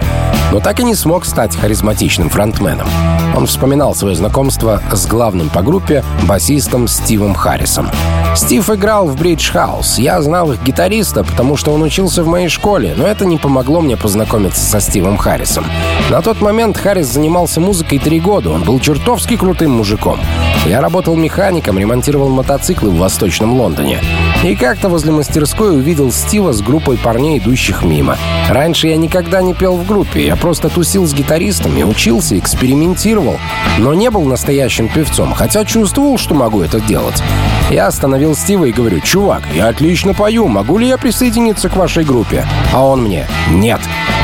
но 0.52 0.60
так 0.60 0.80
и 0.80 0.84
не 0.84 0.96
смог 0.96 1.26
стать 1.26 1.56
харизматичным 1.56 2.30
фронтменом. 2.30 2.88
Он 3.36 3.46
вспоминал 3.46 3.96
свое 3.96 4.16
знакомство 4.16 4.82
с 4.92 5.06
главным 5.06 5.50
по 5.50 5.62
группе 5.62 6.04
басистом 6.28 6.88
Стивом 6.88 7.34
Харрисом. 7.34 7.90
Стив 8.36 8.70
играл 8.70 9.08
в 9.08 9.18
Бридж 9.18 9.52
Хаус. 9.52 9.98
Я 9.98 10.22
знал 10.22 10.52
их 10.52 10.62
гитариста, 10.64 11.24
потому 11.24 11.58
что 11.58 11.74
он 11.74 11.82
учился 11.82 12.24
в 12.24 12.28
моей 12.28 12.48
школе, 12.48 12.94
но 12.96 13.06
это 13.06 13.26
не 13.26 13.38
помогло 13.38 13.82
мне 13.82 13.98
познакомиться 13.98 14.62
со 14.62 14.80
Стивом 14.80 15.18
Харрисом. 15.18 15.66
На 16.10 16.22
тот 16.22 16.42
момент 16.42 16.78
Харрис 16.78 17.08
занимался 17.08 17.60
музыкой 17.60 18.00
три 18.00 18.20
года. 18.20 18.52
Он 18.52 18.64
был 18.64 18.80
чертовски 18.80 19.36
крутым 19.36 19.72
мужиком. 19.72 20.20
Я 20.66 20.82
работал 20.82 21.16
механиком, 21.16 21.80
ремонтировал 21.80 22.30
мотоциклы 22.30 22.90
в 22.90 22.98
Восточном 22.98 23.54
Лондоне. 23.54 24.00
И 24.44 24.56
как-то 24.56 24.90
возле 24.90 25.12
мастерской 25.12 25.76
увидел 25.76 26.12
Стива 26.12 26.54
с 26.54 26.62
группой 26.62 26.98
парней, 26.98 27.40
идущих 27.40 27.84
мимо. 27.84 28.18
Раньше 28.50 28.88
я 28.88 28.98
никогда 28.98 29.42
не 29.42 29.54
пел 29.54 29.76
в 29.76 29.86
группе. 29.86 30.26
Я 30.26 30.36
просто 30.40 30.70
тусил 30.70 31.06
с 31.06 31.14
гитаристами, 31.14 31.84
учился, 31.84 32.38
экспериментировал, 32.38 33.38
но 33.78 33.94
не 33.94 34.10
был 34.10 34.24
настоящим 34.24 34.88
певцом, 34.88 35.34
хотя 35.34 35.66
чувствовал, 35.66 36.18
что 36.18 36.36
могу 36.36 36.62
это 36.62 36.80
делать. 36.80 37.22
Я 37.70 37.88
остановил 37.88 38.36
Стива 38.36 38.66
и 38.66 38.72
говорю, 38.72 39.00
«Чувак, 39.02 39.44
я 39.54 39.68
отлично 39.68 40.14
пою, 40.14 40.48
могу 40.48 40.78
ли 40.78 40.88
я 40.88 40.98
присоединиться 40.98 41.70
к 41.70 41.76
вашей 41.76 42.04
группе?» 42.04 42.46
А 42.74 42.84
он 42.84 43.04
мне, 43.04 43.28
«Нет». 43.52 43.80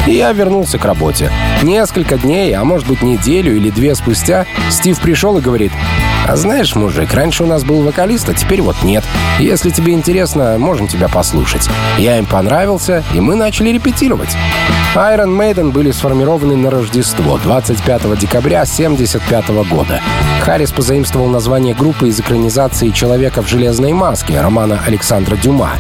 И 0.08 0.14
я 0.14 0.32
вернулся 0.34 0.78
к 0.78 0.86
работе. 0.86 1.32
Несколько 1.64 2.18
дней, 2.18 2.54
а 2.54 2.64
может 2.64 2.88
быть 2.88 3.02
неделю 3.02 3.56
или 3.56 3.70
две 3.70 3.96
спустя, 3.96 4.46
Стив 4.70 5.00
пришел 5.00 5.38
и 5.38 5.42
говорит, 5.42 5.72
«А 6.28 6.36
знаешь, 6.36 6.76
мужик, 6.76 7.14
раньше 7.14 7.44
у 7.44 7.48
нас 7.48 7.64
был 7.64 7.84
вокалист, 7.84 8.28
а 8.30 8.34
теперь 8.34 8.62
вот 8.62 8.82
нет. 8.84 9.04
Если 9.40 9.70
тебе 9.70 9.94
интересно, 9.94 10.58
можем 10.58 10.88
тебя 10.88 11.08
послушать». 11.08 11.70
Я 11.98 12.18
им 12.18 12.26
понравился, 12.26 13.04
и 13.14 13.20
мы 13.20 13.36
начали 13.36 13.70
репетировать. 13.70 14.36
Iron 14.96 15.38
Maiden 15.38 15.72
были 15.72 15.92
сформированы 15.92 16.56
на 16.56 16.72
Рождество 16.72 17.38
25 17.38 18.18
декабря 18.18 18.62
1975 18.62 19.50
года. 19.70 20.02
Харрис 20.42 20.72
позаимствовал 20.72 21.28
название 21.28 21.76
группы 21.76 22.08
из 22.08 22.20
экранизации 22.20 22.90
«Человека 22.90 23.42
в 23.42 23.48
железной 23.50 23.94
маске» 23.94 24.40
романа 24.40 24.80
Александра 24.86 25.36
Дюма. 25.36 25.72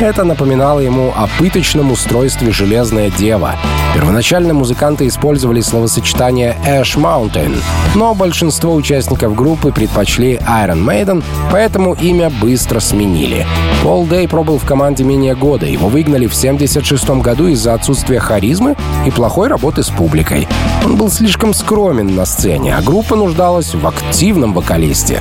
Это 0.00 0.24
напоминало 0.24 0.80
ему 0.80 1.12
о 1.14 1.28
пыточном 1.38 1.92
устройстве 1.92 2.50
«Железная 2.50 3.10
дева». 3.10 3.56
Первоначально 3.94 4.54
музыканты 4.54 5.06
использовали 5.06 5.60
словосочетание 5.60 6.56
«Ash 6.66 6.96
Mountain», 6.96 7.60
но 7.94 8.14
большинство 8.14 8.74
участников 8.74 9.34
группы 9.34 9.70
предпочли 9.92 10.36
Iron 10.36 10.84
Maiden, 10.84 11.22
поэтому 11.50 11.92
имя 11.92 12.30
быстро 12.30 12.80
сменили. 12.80 13.46
Пол 13.82 14.06
Дэй 14.06 14.26
пробыл 14.26 14.56
в 14.56 14.64
команде 14.64 15.04
менее 15.04 15.34
года. 15.34 15.66
Его 15.66 15.88
выгнали 15.88 16.26
в 16.26 16.34
1976 16.34 17.22
году 17.22 17.48
из-за 17.48 17.74
отсутствия 17.74 18.18
харизмы 18.18 18.74
и 19.06 19.10
плохой 19.10 19.48
работы 19.48 19.82
с 19.82 19.90
публикой. 19.90 20.48
Он 20.84 20.96
был 20.96 21.10
слишком 21.10 21.52
скромен 21.52 22.14
на 22.14 22.24
сцене, 22.24 22.74
а 22.74 22.80
группа 22.80 23.16
нуждалась 23.16 23.74
в 23.74 23.86
активном 23.86 24.54
вокалисте. 24.54 25.20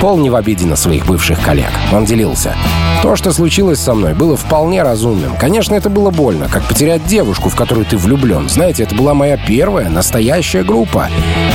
Пол 0.00 0.18
не 0.18 0.30
в 0.30 0.36
обиде 0.36 0.64
на 0.64 0.76
своих 0.76 1.06
бывших 1.06 1.40
коллег. 1.40 1.70
Он 1.92 2.04
делился. 2.04 2.54
То, 3.02 3.16
что 3.16 3.32
случилось 3.32 3.80
со 3.80 3.94
мной, 3.94 4.14
было 4.14 4.36
вполне 4.36 4.82
разумным. 4.82 5.34
Конечно, 5.36 5.74
это 5.74 5.90
было 5.90 6.10
больно, 6.10 6.48
как 6.48 6.62
потерять 6.64 7.04
девушку, 7.06 7.48
в 7.48 7.56
которую 7.56 7.84
ты 7.84 7.96
влюблен. 7.96 8.48
Знаете, 8.48 8.84
это 8.84 8.94
была 8.94 9.14
моя 9.14 9.36
первая 9.36 9.88
настоящая 9.88 10.62
группа. 10.62 11.08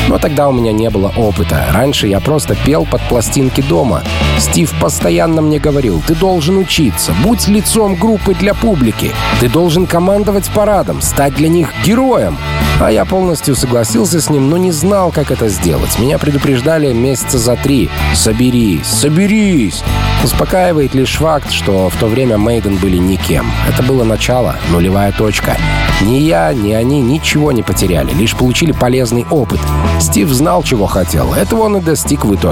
Но 0.09 0.17
тогда 0.17 0.49
у 0.49 0.51
меня 0.51 0.73
не 0.73 0.89
было 0.89 1.13
опыта. 1.15 1.65
Раньше 1.71 2.07
я 2.07 2.19
просто 2.19 2.52
пел 2.55 2.85
под 2.85 3.01
пластинки 3.07 3.61
дома. 3.61 4.03
Стив 4.39 4.73
постоянно 4.79 5.41
мне 5.41 5.59
говорил, 5.59 6.01
ты 6.05 6.15
должен 6.15 6.57
учиться, 6.57 7.13
будь 7.23 7.47
лицом 7.47 7.95
группы 7.95 8.33
для 8.33 8.53
публики. 8.53 9.11
Ты 9.39 9.49
должен 9.49 9.87
командовать 9.87 10.49
парадом, 10.49 11.01
стать 11.01 11.35
для 11.35 11.47
них 11.47 11.69
героем. 11.85 12.37
А 12.79 12.91
я 12.91 13.05
полностью 13.05 13.55
согласился 13.55 14.19
с 14.19 14.29
ним, 14.29 14.49
но 14.49 14.57
не 14.57 14.71
знал, 14.71 15.11
как 15.11 15.31
это 15.31 15.47
сделать. 15.47 15.99
Меня 15.99 16.17
предупреждали 16.17 16.91
месяца 16.91 17.37
за 17.37 17.55
три. 17.55 17.89
«Соберись, 18.13 18.87
соберись!» 18.87 19.83
Успокаивает 20.23 20.95
лишь 20.95 21.15
факт, 21.17 21.51
что 21.51 21.89
в 21.89 21.95
то 21.97 22.07
время 22.07 22.37
Мейден 22.37 22.77
были 22.77 22.97
никем. 22.97 23.51
Это 23.67 23.83
было 23.83 24.03
начало, 24.03 24.55
нулевая 24.71 25.11
точка. 25.11 25.57
Ни 26.01 26.15
я, 26.15 26.53
ни 26.53 26.73
они 26.73 27.01
ничего 27.01 27.51
не 27.51 27.61
потеряли, 27.61 28.11
лишь 28.13 28.35
получили 28.35 28.71
полезный 28.71 29.25
опыт. 29.29 29.59
Стив 29.99 30.29
знал, 30.29 30.63
чего 30.63 30.85
хотел. 30.85 31.33
Этого 31.33 31.63
он 31.63 31.77
и 31.77 31.81
достиг 31.81 32.25
в 32.25 32.33
итоге. 32.33 32.42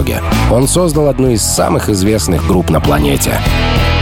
Он 0.49 0.67
создал 0.67 1.09
одну 1.09 1.29
из 1.29 1.41
самых 1.41 1.89
известных 1.89 2.47
групп 2.47 2.69
на 2.69 2.79
планете. 2.79 3.41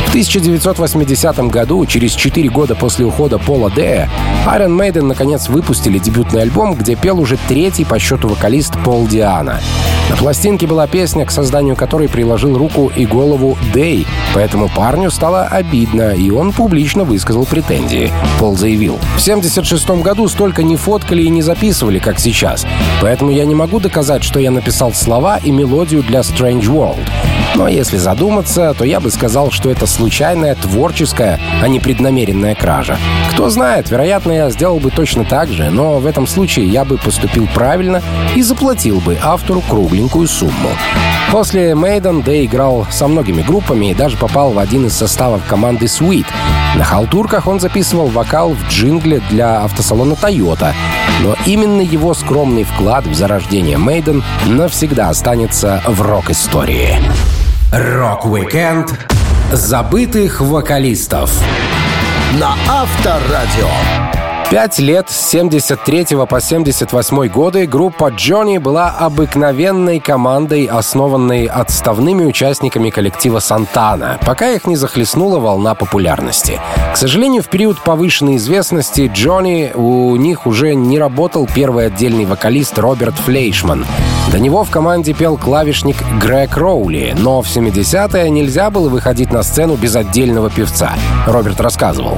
В 0.05 0.09
1980 0.09 1.39
году, 1.49 1.85
через 1.87 2.13
4 2.13 2.47
года 2.49 2.75
после 2.75 3.05
ухода 3.05 3.39
Пола 3.39 3.71
Дея, 3.71 4.09
Iron 4.45 4.77
Maiden 4.77 5.03
наконец 5.03 5.49
выпустили 5.49 5.97
дебютный 5.97 6.43
альбом, 6.43 6.75
где 6.75 6.95
пел 6.95 7.19
уже 7.19 7.37
третий 7.47 7.85
по 7.85 7.97
счету 7.97 8.27
вокалист 8.27 8.73
Пол 8.83 9.07
Диана. 9.07 9.59
На 10.09 10.15
пластинке 10.15 10.65
была 10.65 10.87
песня, 10.87 11.25
к 11.25 11.31
созданию 11.31 11.75
которой 11.75 12.09
приложил 12.09 12.57
руку 12.57 12.91
и 12.95 13.05
голову 13.05 13.57
Дэй, 13.73 14.07
поэтому 14.33 14.67
парню 14.67 15.11
стало 15.11 15.43
обидно, 15.43 16.11
и 16.13 16.31
он 16.31 16.51
публично 16.51 17.03
высказал 17.03 17.45
претензии. 17.45 18.11
Пол 18.39 18.57
заявил, 18.57 18.99
«В 19.15 19.21
76 19.21 20.01
году 20.01 20.27
столько 20.27 20.63
не 20.63 20.75
фоткали 20.75 21.21
и 21.21 21.29
не 21.29 21.43
записывали, 21.43 21.99
как 21.99 22.19
сейчас, 22.19 22.65
поэтому 23.01 23.29
я 23.29 23.45
не 23.45 23.53
могу 23.53 23.79
доказать, 23.79 24.23
что 24.23 24.39
я 24.39 24.49
написал 24.49 24.93
слова 24.93 25.37
и 25.37 25.51
мелодию 25.51 26.01
для 26.01 26.21
Strange 26.21 26.65
World. 26.65 27.07
Но 27.55 27.67
если 27.67 27.97
задуматься, 27.97 28.73
то 28.77 28.85
я 28.85 28.99
бы 28.99 29.09
сказал, 29.09 29.51
что 29.51 29.69
это 29.69 29.85
случайная 29.85 30.55
творческая, 30.55 31.39
а 31.61 31.67
не 31.67 31.79
преднамеренная 31.79 32.55
кража. 32.55 32.97
Кто 33.31 33.49
знает, 33.49 33.89
вероятно, 33.89 34.31
я 34.31 34.49
сделал 34.49 34.79
бы 34.79 34.91
точно 34.91 35.25
так 35.25 35.49
же, 35.49 35.69
но 35.69 35.99
в 35.99 36.05
этом 36.05 36.27
случае 36.27 36.67
я 36.67 36.85
бы 36.85 36.97
поступил 36.97 37.47
правильно 37.53 38.01
и 38.35 38.41
заплатил 38.41 38.99
бы 38.99 39.17
автору 39.21 39.61
кругленькую 39.61 40.27
сумму. 40.27 40.69
После 41.31 41.75
Мейден 41.75 42.21
Дэй 42.21 42.45
играл 42.45 42.87
со 42.89 43.07
многими 43.07 43.41
группами 43.41 43.91
и 43.91 43.95
даже 43.95 44.17
попал 44.17 44.51
в 44.51 44.59
один 44.59 44.87
из 44.87 44.93
составов 44.93 45.41
команды 45.47 45.85
Sweet. 45.85 46.25
На 46.75 46.83
халтурках 46.83 47.47
он 47.47 47.59
записывал 47.59 48.07
вокал 48.07 48.51
в 48.53 48.67
джингле 48.67 49.21
для 49.29 49.61
автосалона 49.63 50.13
Toyota, 50.13 50.73
но 51.23 51.35
именно 51.45 51.81
его 51.81 52.13
скромный 52.13 52.63
вклад 52.63 53.05
в 53.05 53.13
зарождение 53.13 53.77
Maiden 53.77 54.23
навсегда 54.47 55.09
останется 55.09 55.83
в 55.85 56.01
рок-истории. 56.01 56.99
Рок-викенд 57.71 58.91
забытых 59.51 60.41
вокалистов 60.41 61.31
на 62.39 62.55
Авторадио. 62.67 64.18
Пять 64.49 64.79
лет 64.79 65.11
с 65.11 65.29
73 65.29 66.25
по 66.27 66.41
78 66.41 67.27
годы 67.27 67.67
группа 67.67 68.09
Джонни 68.09 68.57
была 68.57 68.89
обыкновенной 68.89 69.99
командой, 69.99 70.65
основанной 70.65 71.45
отставными 71.45 72.25
участниками 72.25 72.89
коллектива 72.89 73.41
Santana, 73.41 74.17
пока 74.25 74.49
их 74.49 74.65
не 74.65 74.75
захлестнула 74.75 75.37
волна 75.37 75.75
популярности. 75.75 76.59
К 76.91 76.97
сожалению, 76.97 77.43
в 77.43 77.47
период 77.47 77.79
повышенной 77.83 78.37
известности 78.37 79.11
Джонни 79.13 79.71
у 79.75 80.15
них 80.15 80.47
уже 80.47 80.73
не 80.73 80.97
работал 80.97 81.47
первый 81.53 81.85
отдельный 81.85 82.25
вокалист 82.25 82.79
Роберт 82.79 83.13
Флейшман. 83.19 83.85
До 84.31 84.39
него 84.39 84.63
в 84.63 84.71
команде 84.71 85.13
пел 85.13 85.37
клавишник 85.37 85.97
Грег 86.19 86.57
Роули, 86.57 87.15
но 87.15 87.43
в 87.43 87.45
70-е 87.45 88.27
нельзя 88.31 88.71
было 88.71 88.89
выходить 88.89 89.31
на 89.31 89.43
сцену 89.43 89.75
без 89.75 89.95
отдельного 89.95 90.49
певца. 90.49 90.93
Роберт 91.27 91.61
рассказывал. 91.61 92.17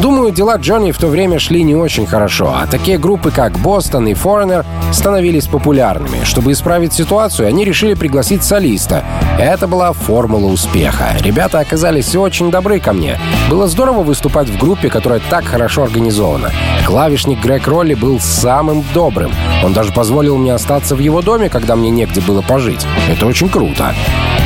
Думаю, 0.00 0.32
дела 0.32 0.56
Джонни 0.56 0.92
в 0.92 0.98
то 0.98 1.08
время 1.08 1.38
шли 1.38 1.62
не 1.62 1.76
очень 1.76 2.06
хорошо, 2.06 2.54
а 2.56 2.66
такие 2.66 2.96
группы, 2.96 3.30
как 3.30 3.58
Бостон 3.58 4.08
и 4.08 4.14
Foreigner, 4.14 4.64
становились 4.92 5.46
популярными. 5.46 6.24
Чтобы 6.24 6.52
исправить 6.52 6.94
ситуацию, 6.94 7.48
они 7.48 7.66
решили 7.66 7.92
пригласить 7.92 8.42
солиста. 8.42 9.04
Это 9.38 9.68
была 9.68 9.92
формула 9.92 10.46
успеха. 10.46 11.14
Ребята 11.20 11.58
оказались 11.58 12.16
очень 12.16 12.50
добры 12.50 12.80
ко 12.80 12.94
мне. 12.94 13.18
Было 13.50 13.66
здорово 13.66 14.02
выступать 14.02 14.48
в 14.48 14.58
группе, 14.58 14.88
которая 14.88 15.20
так 15.28 15.44
хорошо 15.44 15.82
организована. 15.82 16.50
Клавишник 16.86 17.42
Грег 17.42 17.68
Ролли 17.68 17.92
был 17.92 18.20
самым 18.20 18.82
добрым. 18.94 19.32
Он 19.62 19.74
даже 19.74 19.92
позволил 19.92 20.38
мне 20.38 20.54
остаться 20.54 20.96
в 20.96 21.00
его 21.00 21.20
доме, 21.20 21.50
когда 21.50 21.76
мне 21.76 21.90
негде 21.90 22.22
было 22.22 22.40
пожить. 22.40 22.86
Это 23.10 23.26
очень 23.26 23.50
круто. 23.50 23.94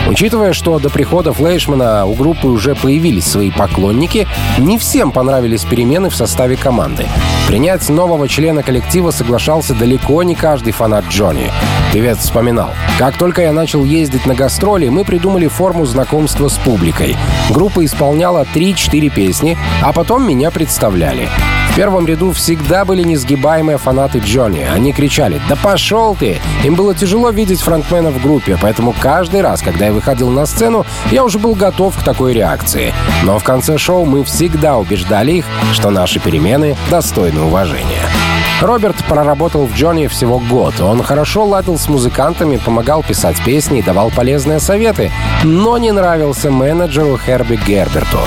Учитывая, 0.07 0.53
что 0.53 0.79
до 0.79 0.91
прихода 0.91 1.33
Флейшмана 1.33 2.05
у 2.05 2.15
группы 2.15 2.47
уже 2.47 2.75
появились 2.75 3.27
свои 3.27 3.51
поклонники, 3.51 4.29
не 4.59 4.79
всем 4.79 5.13
понравились 5.13 5.65
перемены 5.65 6.11
в 6.11 6.15
составе 6.15 6.57
команды. 6.57 7.07
Принять 7.49 7.89
нового 7.89 8.29
члена 8.29 8.63
коллектива 8.63 9.11
соглашался 9.11 9.75
далеко 9.75 10.23
не 10.23 10.35
каждый 10.35 10.73
фанат 10.73 11.07
Джонни. 11.09 11.51
Певец 11.93 12.19
вспоминал. 12.19 12.71
«Как 12.99 13.17
только 13.17 13.43
я 13.43 13.53
начал 13.53 13.85
ездить 13.85 14.27
на 14.27 14.35
гастроли, 14.35 14.89
мы 14.89 15.05
придумали 15.05 15.47
форму 15.47 15.87
знакомства 15.87 16.49
с 16.49 16.59
публикой. 16.59 17.17
Группа 17.51 17.85
исполняла 17.85 18.47
3-4 18.55 19.11
песни, 19.11 19.57
а 19.83 19.93
потом 19.93 20.27
меня 20.29 20.51
представляли. 20.51 21.29
В 21.75 21.77
первом 21.77 22.07
ряду 22.07 22.31
всегда 22.31 22.85
были 22.85 23.03
несгибаемые 23.03 23.79
фанаты 23.79 24.21
Джонни. 24.21 24.61
Они 24.61 24.93
кричали 24.93 25.41
«Да 25.49 25.57
пошел 25.57 26.15
ты!». 26.15 26.39
Им 26.63 26.77
было 26.77 26.95
тяжело 26.95 27.31
видеть 27.31 27.61
фронтмена 27.63 28.13
в 28.13 28.23
группе, 28.23 28.57
поэтому 28.63 28.95
каждый 28.97 29.41
раз, 29.41 29.61
когда 29.61 29.87
я 29.87 29.93
выходил 29.93 30.31
на 30.31 30.47
сцену, 30.47 30.87
я 31.11 31.25
уже 31.25 31.41
был 31.41 31.57
готов 31.57 31.99
к 31.99 32.05
такой 32.05 32.33
реакции. 32.33 32.95
Но 33.25 33.41
в 33.41 33.43
конце 33.43 33.77
шоу 33.77 34.05
мы 34.05 34.23
всегда 34.23 34.79
убеждали 34.79 35.33
их, 35.33 35.47
что 35.73 35.91
наши 35.91 36.21
перемены 36.21 36.77
достойны 36.91 37.41
уважения. 37.41 38.09
Роберт 38.65 38.97
проработал 39.05 39.67
в 39.67 39.75
Джонни 39.75 40.07
всего 40.07 40.39
год. 40.39 40.81
Он 40.81 41.03
хорошо 41.03 41.45
ладил 41.45 41.79
с 41.79 41.87
музыкантами, 41.87 42.57
помогал 42.57 43.03
писать 43.03 43.37
песни 43.45 43.81
и 43.81 43.83
давал 43.83 44.11
полезные 44.11 44.59
советы, 44.59 45.13
но 45.45 45.77
не 45.77 45.93
нравился 45.93 46.51
менеджеру 46.51 47.19
Херби 47.19 47.61
Герберту. 47.67 48.21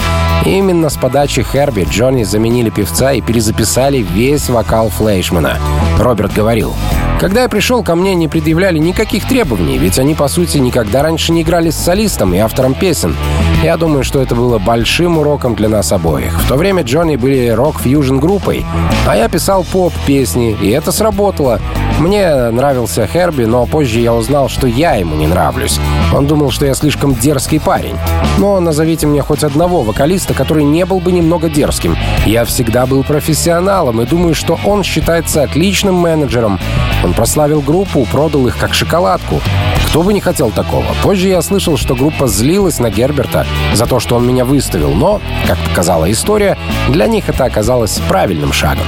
Именно 0.45 0.89
с 0.89 0.95
подачи 0.95 1.41
Херби 1.41 1.87
Джонни 1.89 2.23
заменили 2.23 2.69
певца 2.69 3.13
и 3.13 3.21
перезаписали 3.21 3.97
весь 3.97 4.47
вокал 4.47 4.89
Флейшмана. 4.89 5.57
Роберт 5.97 6.33
говорил, 6.33 6.75
когда 7.19 7.41
я 7.43 7.49
пришел, 7.49 7.83
ко 7.83 7.95
мне 7.95 8.13
не 8.13 8.27
предъявляли 8.27 8.77
никаких 8.77 9.27
требований, 9.27 9.77
ведь 9.77 9.97
они, 9.97 10.13
по 10.13 10.27
сути, 10.27 10.59
никогда 10.59 11.01
раньше 11.01 11.31
не 11.31 11.41
играли 11.41 11.71
с 11.71 11.75
солистом 11.75 12.33
и 12.33 12.37
автором 12.37 12.73
песен. 12.75 13.15
Я 13.63 13.75
думаю, 13.77 14.03
что 14.03 14.21
это 14.21 14.35
было 14.35 14.59
большим 14.59 15.17
уроком 15.17 15.55
для 15.55 15.67
нас 15.67 15.91
обоих. 15.91 16.39
В 16.41 16.47
то 16.47 16.55
время 16.55 16.83
Джонни 16.83 17.15
были 17.15 17.49
рок-фьюжн 17.49 18.19
группой, 18.19 18.65
а 19.07 19.15
я 19.15 19.29
писал 19.29 19.63
поп-песни, 19.63 20.55
и 20.61 20.69
это 20.69 20.91
сработало. 20.91 21.59
Мне 21.99 22.51
нравился 22.51 23.07
Херби, 23.07 23.45
но 23.45 23.65
позже 23.65 23.99
я 23.99 24.13
узнал, 24.13 24.49
что 24.49 24.67
я 24.67 24.93
ему 24.93 25.15
не 25.15 25.25
нравлюсь. 25.25 25.79
Он 26.13 26.27
думал, 26.27 26.51
что 26.51 26.65
я 26.65 26.75
слишком 26.75 27.15
дерзкий 27.15 27.59
парень. 27.59 27.97
Но 28.37 28.59
назовите 28.59 29.07
мне 29.07 29.23
хоть 29.23 29.43
одного 29.43 29.81
вокалиста, 29.81 30.35
который 30.35 30.63
не 30.63 30.85
был 30.85 30.99
бы 30.99 31.11
немного 31.11 31.49
дерзким. 31.49 31.97
Я 32.25 32.45
всегда 32.45 32.85
был 32.85 33.03
профессионалом 33.03 33.99
и 34.01 34.05
думаю, 34.05 34.35
что 34.35 34.59
он 34.63 34.83
считается 34.83 35.41
отличным 35.41 35.95
менеджером. 35.95 36.59
Он 37.03 37.13
прославил 37.13 37.61
группу, 37.61 38.05
продал 38.11 38.45
их 38.45 38.57
как 38.57 38.75
шоколадку. 38.75 39.41
Кто 39.87 40.03
бы 40.03 40.13
не 40.13 40.21
хотел 40.21 40.51
такого. 40.51 40.85
Позже 41.01 41.29
я 41.29 41.41
слышал, 41.41 41.77
что 41.77 41.95
группа 41.95 42.27
злилась 42.27 42.77
на 42.77 42.91
Герберта 42.91 43.47
за 43.73 43.87
то, 43.87 43.99
что 43.99 44.15
он 44.15 44.27
меня 44.27 44.45
выставил, 44.45 44.93
но, 44.93 45.19
как 45.47 45.57
показала 45.57 46.11
история, 46.11 46.57
для 46.89 47.07
них 47.07 47.27
это 47.27 47.45
оказалось 47.45 47.99
правильным 48.07 48.53
шагом. 48.53 48.85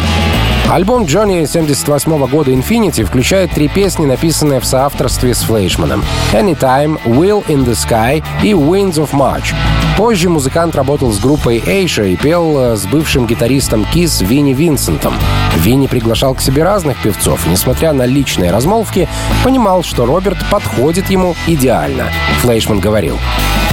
Альбом 0.69 1.05
Джонни 1.05 1.45
78 1.45 2.27
года 2.27 2.51
Infinity 2.51 3.03
включает 3.03 3.51
три 3.51 3.67
песни, 3.67 4.05
написанные 4.05 4.59
в 4.59 4.65
соавторстве 4.65 5.33
с 5.33 5.41
Флейшманом. 5.41 6.03
Anytime, 6.31 7.01
Will 7.05 7.43
in 7.47 7.65
the 7.65 7.71
Sky 7.71 8.23
и 8.43 8.51
Winds 8.51 8.97
of 8.97 9.09
March. 9.11 9.55
Позже 9.97 10.29
музыкант 10.29 10.75
работал 10.75 11.11
с 11.11 11.19
группой 11.19 11.57
Asia 11.57 12.07
и 12.07 12.15
пел 12.15 12.55
э, 12.55 12.75
с 12.77 12.85
бывшим 12.85 13.25
гитаристом 13.25 13.83
Kiss 13.91 14.23
Винни 14.23 14.53
Винсентом. 14.53 15.15
Винни 15.57 15.87
приглашал 15.87 16.35
к 16.35 16.41
себе 16.41 16.63
разных 16.63 17.01
певцов, 17.01 17.47
несмотря 17.47 17.91
на 17.91 18.05
личные 18.05 18.51
размолвки, 18.51 19.09
понимал, 19.43 19.81
что 19.81 20.05
Роберт 20.05 20.37
подходит 20.51 21.09
ему 21.09 21.35
идеально. 21.47 22.11
Флейшман 22.41 22.79
говорил, 22.79 23.17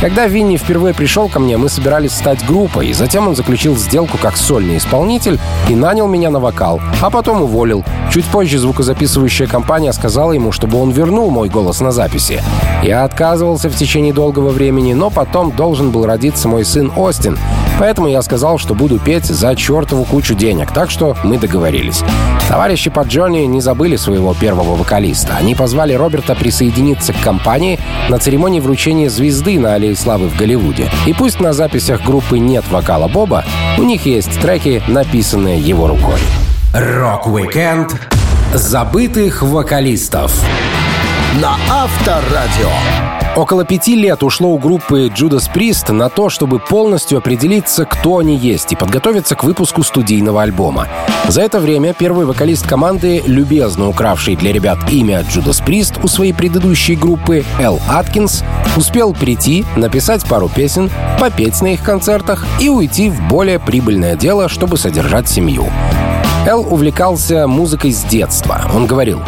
когда 0.01 0.27
Винни 0.27 0.57
впервые 0.57 0.95
пришел 0.95 1.29
ко 1.29 1.41
мне, 1.41 1.57
мы 1.57 1.69
собирались 1.69 2.13
стать 2.13 2.45
группой, 2.47 2.89
и 2.89 2.93
затем 2.93 3.29
он 3.29 3.35
заключил 3.35 3.77
сделку 3.77 4.19
как 4.19 4.37
сольный 4.37 4.77
исполнитель 4.77 5.39
и 5.69 5.75
нанял 5.75 6.07
меня 6.07 6.31
на 6.31 6.39
вокал, 6.39 6.81
а 7.01 7.11
потом 7.11 7.43
уволил. 7.43 7.85
Чуть 8.13 8.27
позже 8.27 8.59
звукозаписывающая 8.59 9.47
компания 9.47 9.93
сказала 9.93 10.33
ему, 10.33 10.53
чтобы 10.53 10.81
он 10.81 10.91
вернул 10.91 11.31
мой 11.31 11.49
голос 11.49 11.81
на 11.81 11.93
записи. 11.93 12.43
Я 12.83 13.05
отказывался 13.05 13.69
в 13.69 13.75
течение 13.75 14.13
долгого 14.13 14.51
времени, 14.51 14.93
но 14.93 15.11
потом 15.11 15.53
должен 15.53 15.91
был 15.91 16.05
родиться 16.07 16.49
мой 16.49 16.65
сын 16.65 16.93
Остин, 16.97 17.39
поэтому 17.79 18.09
я 18.09 18.23
сказал, 18.23 18.59
что 18.59 18.75
буду 18.75 18.99
петь 18.99 19.27
за 19.27 19.55
чертову 19.57 20.05
кучу 20.05 20.35
денег, 20.35 20.73
так 20.73 20.91
что 20.91 21.17
мы 21.25 21.39
договорились. 21.39 22.03
Товарищи 22.49 22.91
по 22.91 23.01
Джонни 23.01 23.41
не 23.41 23.61
забыли 23.61 23.97
своего 23.97 24.35
первого 24.35 24.77
вокалиста. 24.77 25.37
Они 25.37 25.55
позвали 25.55 25.93
Роберта 25.95 26.35
присоединиться 26.35 27.13
к 27.13 27.21
компании 27.21 27.79
на 28.09 28.19
церемонии 28.19 28.61
вручения 28.61 29.09
звезды 29.11 29.59
на 29.59 29.75
Аллее 29.75 29.97
Славы 29.97 30.29
в 30.29 30.37
Голливуде. 30.37 30.89
И 31.07 31.13
пусть 31.13 31.41
на 31.41 31.53
записях 31.53 32.03
группы 32.03 32.39
нет 32.39 32.65
вокала 32.71 33.09
Боба, 33.09 33.45
у 33.79 33.83
них 33.83 34.07
есть 34.07 34.41
треки, 34.41 34.83
написанные 34.87 35.59
его 35.59 35.89
рукой. 35.89 36.21
Рок-викенд 36.73 37.95
забытых 38.55 39.43
вокалистов 39.43 40.33
на 41.41 41.57
Авторадио. 41.71 43.16
Около 43.37 43.67
пяти 43.67 43.95
лет 43.95 44.23
ушло 44.23 44.49
у 44.49 44.59
группы 44.59 45.09
Judas 45.09 45.51
Priest 45.55 45.93
на 45.93 46.09
то, 46.09 46.31
чтобы 46.31 46.59
полностью 46.59 47.19
определиться, 47.19 47.85
кто 47.85 48.17
они 48.17 48.35
есть, 48.35 48.73
и 48.73 48.77
подготовиться 48.77 49.37
к 49.37 49.45
выпуску 49.45 49.83
студийного 49.83 50.41
альбома. 50.41 50.89
За 51.29 51.43
это 51.43 51.61
время 51.61 51.93
первый 51.93 52.25
вокалист 52.25 52.67
команды, 52.67 53.23
любезно 53.27 53.89
укравший 53.89 54.37
для 54.37 54.53
ребят 54.53 54.79
имя 54.91 55.21
Judas 55.21 55.63
Priest 55.63 56.01
у 56.03 56.09
своей 56.09 56.33
предыдущей 56.33 56.97
группы, 56.97 57.45
Эл 57.61 57.79
Аткинс, 57.91 58.43
успел 58.75 59.13
прийти, 59.13 59.67
написать 59.77 60.25
пару 60.25 60.49
песен, 60.49 60.91
попеть 61.21 61.61
на 61.61 61.75
их 61.75 61.83
концертах 61.83 62.47
и 62.59 62.71
уйти 62.71 63.11
в 63.11 63.21
более 63.29 63.59
прибыльное 63.59 64.17
дело, 64.17 64.49
чтобы 64.49 64.79
содержать 64.79 65.29
семью. 65.29 65.67
Эл 66.47 66.67
увлекался 66.73 67.47
музыкой 67.47 67.93
с 67.93 68.03
детства. 68.05 68.63
Он 68.73 68.87
говорил, 68.87 69.21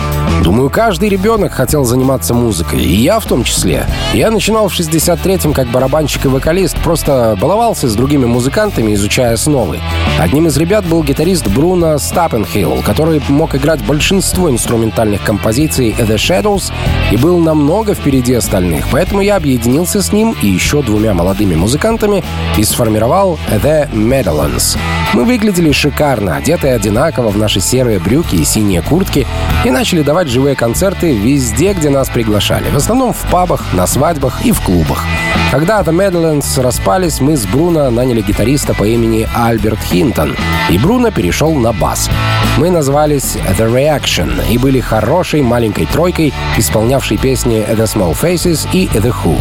Думаю, 0.42 0.70
каждый 0.70 1.08
ребенок 1.08 1.52
хотел 1.52 1.84
заниматься 1.84 2.32
музыкой, 2.32 2.80
и 2.82 2.94
я 2.94 3.20
в 3.20 3.26
том 3.26 3.44
числе. 3.44 3.86
Я 4.14 4.30
начинал 4.30 4.68
в 4.68 4.78
63-м 4.78 5.52
как 5.52 5.68
барабанщик 5.68 6.24
и 6.24 6.28
вокалист, 6.28 6.76
просто 6.78 7.36
баловался 7.40 7.88
с 7.88 7.94
другими 7.94 8.24
музыкантами, 8.24 8.94
изучая 8.94 9.34
основы. 9.34 9.80
Одним 10.18 10.46
из 10.46 10.56
ребят 10.56 10.84
был 10.86 11.02
гитарист 11.02 11.46
Бруно 11.48 11.98
Стаппенхилл, 11.98 12.82
который 12.84 13.22
мог 13.28 13.54
играть 13.54 13.84
большинство 13.84 14.50
инструментальных 14.50 15.22
композиций 15.22 15.94
The 15.98 16.16
Shadows 16.16 16.72
и 17.12 17.16
был 17.16 17.38
намного 17.38 17.94
впереди 17.94 18.34
остальных, 18.34 18.86
поэтому 18.90 19.20
я 19.20 19.36
объединился 19.36 20.02
с 20.02 20.12
ним 20.12 20.34
и 20.42 20.46
еще 20.46 20.82
двумя 20.82 21.14
молодыми 21.14 21.54
музыкантами 21.54 22.24
и 22.56 22.64
сформировал 22.64 23.38
The 23.50 23.90
Medallions. 23.92 24.76
Мы 25.14 25.24
выглядели 25.24 25.72
шикарно, 25.72 26.36
одетые 26.36 26.74
одинаково 26.74 27.28
в 27.28 27.38
наши 27.38 27.60
серые 27.60 27.98
брюки 27.98 28.34
и 28.34 28.44
синие 28.44 28.82
куртки, 28.82 29.26
и 29.64 29.70
начали 29.70 30.02
давать 30.02 30.17
живые 30.26 30.56
концерты 30.56 31.16
везде, 31.16 31.72
где 31.72 31.90
нас 31.90 32.08
приглашали. 32.08 32.68
В 32.70 32.76
основном 32.76 33.12
в 33.12 33.22
пабах, 33.30 33.72
на 33.72 33.86
свадьбах 33.86 34.44
и 34.44 34.50
в 34.50 34.60
клубах. 34.60 35.04
Когда 35.52 35.80
The 35.82 35.92
Medallions 35.92 36.60
распались, 36.60 37.20
мы 37.20 37.36
с 37.36 37.46
Бруно 37.46 37.88
наняли 37.90 38.20
гитариста 38.20 38.74
по 38.74 38.82
имени 38.82 39.28
Альберт 39.32 39.78
Хинтон, 39.80 40.34
и 40.70 40.78
Бруно 40.78 41.12
перешел 41.12 41.54
на 41.54 41.72
бас. 41.72 42.10
Мы 42.56 42.70
назвались 42.70 43.36
The 43.36 43.72
Reaction 43.72 44.50
и 44.50 44.58
были 44.58 44.80
хорошей 44.80 45.42
маленькой 45.42 45.86
тройкой, 45.86 46.34
исполнявшей 46.56 47.18
песни 47.18 47.64
The 47.68 47.84
Small 47.84 48.20
Faces 48.20 48.68
и 48.72 48.88
The 48.88 49.14
Who. 49.22 49.38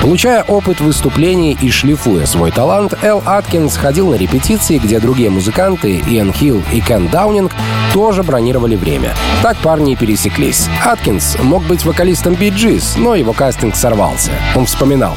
Получая 0.00 0.44
опыт 0.44 0.80
выступлений 0.80 1.58
и 1.60 1.70
шлифуя 1.70 2.24
свой 2.24 2.52
талант, 2.52 2.94
Эл 3.02 3.20
Аткинс 3.26 3.76
ходил 3.76 4.10
на 4.10 4.14
репетиции, 4.14 4.78
где 4.78 5.00
другие 5.00 5.28
музыканты, 5.28 5.96
Иэн 6.06 6.32
Хилл 6.32 6.62
и 6.72 6.80
Кен 6.80 7.08
Даунинг, 7.08 7.52
тоже 7.92 8.22
бронировали 8.22 8.76
время. 8.76 9.14
Так 9.42 9.56
парни 9.56 9.92
и 9.92 9.96
пересеклись. 10.08 10.68
Аткинс 10.86 11.36
мог 11.42 11.62
быть 11.64 11.84
вокалистом 11.84 12.34
Би 12.34 12.50
но 12.96 13.14
его 13.14 13.34
кастинг 13.34 13.76
сорвался. 13.76 14.30
Он 14.56 14.64
вспоминал. 14.64 15.14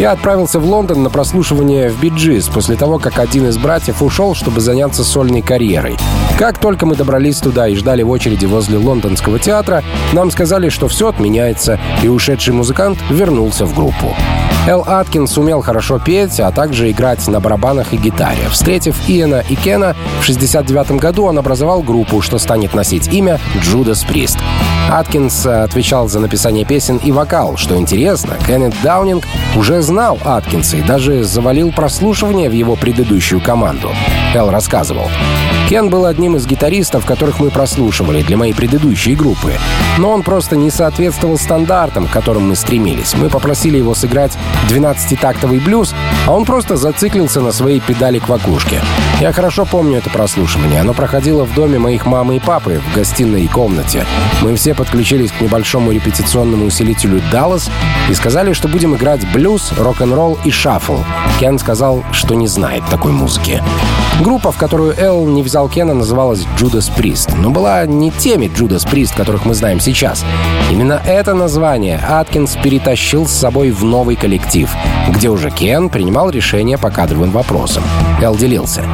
Я 0.00 0.10
отправился 0.10 0.58
в 0.58 0.64
Лондон 0.66 1.04
на 1.04 1.10
прослушивание 1.10 1.88
в 1.88 2.00
Bee 2.00 2.21
Gees 2.21 2.48
после 2.48 2.74
того, 2.74 2.98
как 2.98 3.20
один 3.20 3.46
из 3.46 3.56
братьев 3.56 4.02
ушел, 4.02 4.34
чтобы 4.34 4.60
заняться 4.60 5.04
сольной 5.04 5.42
карьерой. 5.42 5.96
Как 6.38 6.58
только 6.58 6.86
мы 6.86 6.96
добрались 6.96 7.38
туда 7.38 7.68
и 7.68 7.76
ждали 7.76 8.02
в 8.02 8.10
очереди 8.10 8.46
возле 8.46 8.78
лондонского 8.78 9.38
театра, 9.38 9.84
нам 10.12 10.32
сказали, 10.32 10.70
что 10.70 10.88
все 10.88 11.08
отменяется, 11.08 11.78
и 12.02 12.08
ушедший 12.08 12.52
музыкант 12.52 12.98
вернулся 13.08 13.64
в 13.64 13.74
группу. 13.76 14.14
Эл 14.66 14.82
Аткинс 14.84 15.38
умел 15.38 15.62
хорошо 15.62 16.00
петь, 16.00 16.40
а 16.40 16.50
также 16.50 16.90
играть 16.90 17.26
на 17.28 17.38
барабанах 17.38 17.92
и 17.92 17.96
гитаре. 17.96 18.48
Встретив 18.50 18.96
Иена 19.08 19.44
и 19.48 19.54
Кена, 19.54 19.94
в 20.20 20.24
69 20.24 20.92
году 21.00 21.24
он 21.24 21.38
образовал 21.38 21.82
группу, 21.82 22.20
что 22.20 22.38
станет 22.38 22.74
носить 22.74 23.06
имя 23.06 23.38
Джудас 23.60 24.02
Прист. 24.02 24.38
Аткинс 24.90 25.46
отвечал 25.46 26.08
за 26.08 26.20
написание 26.20 26.64
песен 26.64 26.98
и 26.98 27.10
вокал. 27.10 27.56
Что 27.56 27.76
интересно, 27.76 28.36
Кеннет 28.46 28.74
Даунинг 28.82 29.24
уже 29.56 29.82
знал 29.82 30.18
Аткинса 30.24 30.76
и 30.76 30.82
даже 30.82 31.24
завалил 31.24 31.72
прослушивание 31.72 32.48
в 32.48 32.52
его 32.52 32.76
предыдущую 32.76 33.40
команду. 33.40 33.90
Эл 34.34 34.50
рассказывал. 34.50 35.08
Кен 35.68 35.90
был 35.90 36.04
одним 36.04 36.36
из 36.36 36.46
гитаристов, 36.46 37.04
которых 37.04 37.40
мы 37.40 37.50
прослушивали 37.50 38.22
для 38.22 38.36
моей 38.36 38.52
предыдущей 38.52 39.16
группы. 39.16 39.54
Но 39.98 40.12
он 40.12 40.22
просто 40.22 40.54
не 40.54 40.70
соответствовал 40.70 41.38
стандартам, 41.38 42.06
к 42.06 42.12
которым 42.12 42.50
мы 42.50 42.54
стремились. 42.54 43.14
Мы 43.14 43.28
попросили 43.28 43.76
его 43.76 43.92
сыграть 43.92 44.38
12-тактовый 44.68 45.58
блюз, 45.58 45.92
а 46.28 46.32
он 46.32 46.44
просто 46.44 46.76
зациклился 46.76 47.40
на 47.40 47.50
своей 47.50 47.80
педали 47.80 48.20
квакушки. 48.20 48.80
Я 49.20 49.32
хорошо 49.32 49.64
помню 49.64 49.98
это 49.98 50.10
прослушивание. 50.10 50.82
Оно 50.82 50.94
проходило 50.94 51.44
в 51.44 51.52
доме 51.54 51.80
моих 51.80 52.06
мамы 52.06 52.36
и 52.36 52.40
папы 52.40 52.80
в 52.80 52.94
гостиной 52.94 53.48
комнате. 53.48 54.06
Мы 54.42 54.54
все 54.54 54.75
подключились 54.76 55.32
к 55.32 55.40
небольшому 55.40 55.90
репетиционному 55.92 56.66
усилителю 56.66 57.22
Dallas 57.32 57.70
и 58.10 58.14
сказали, 58.14 58.52
что 58.52 58.68
будем 58.68 58.94
играть 58.94 59.26
блюз, 59.32 59.72
рок-н-ролл 59.78 60.38
и 60.44 60.50
шаффл. 60.50 60.98
Кен 61.40 61.58
сказал, 61.58 62.04
что 62.12 62.34
не 62.34 62.46
знает 62.46 62.82
такой 62.90 63.12
музыки. 63.12 63.62
Группа, 64.20 64.50
в 64.50 64.56
которую 64.56 64.94
Эл 64.98 65.26
не 65.26 65.42
взял 65.42 65.68
Кена, 65.68 65.92
называлась 65.92 66.46
Judas 66.58 66.90
Priest, 66.96 67.36
но 67.38 67.50
была 67.50 67.84
не 67.84 68.10
теми 68.10 68.46
Judas 68.46 68.88
Priest, 68.88 69.14
которых 69.14 69.44
мы 69.44 69.54
знаем 69.54 69.78
сейчас. 69.78 70.24
Именно 70.70 71.00
это 71.04 71.34
название 71.34 71.98
Аткинс 71.98 72.56
перетащил 72.62 73.26
с 73.26 73.32
собой 73.32 73.70
в 73.70 73.84
новый 73.84 74.16
коллектив, 74.16 74.70
где 75.10 75.28
уже 75.28 75.50
Кен 75.50 75.90
принимал 75.90 76.30
решения 76.30 76.78
по 76.78 76.90
кадровым 76.90 77.30
вопросам. 77.30 77.82
Эл 78.22 78.36
делился. 78.36 78.84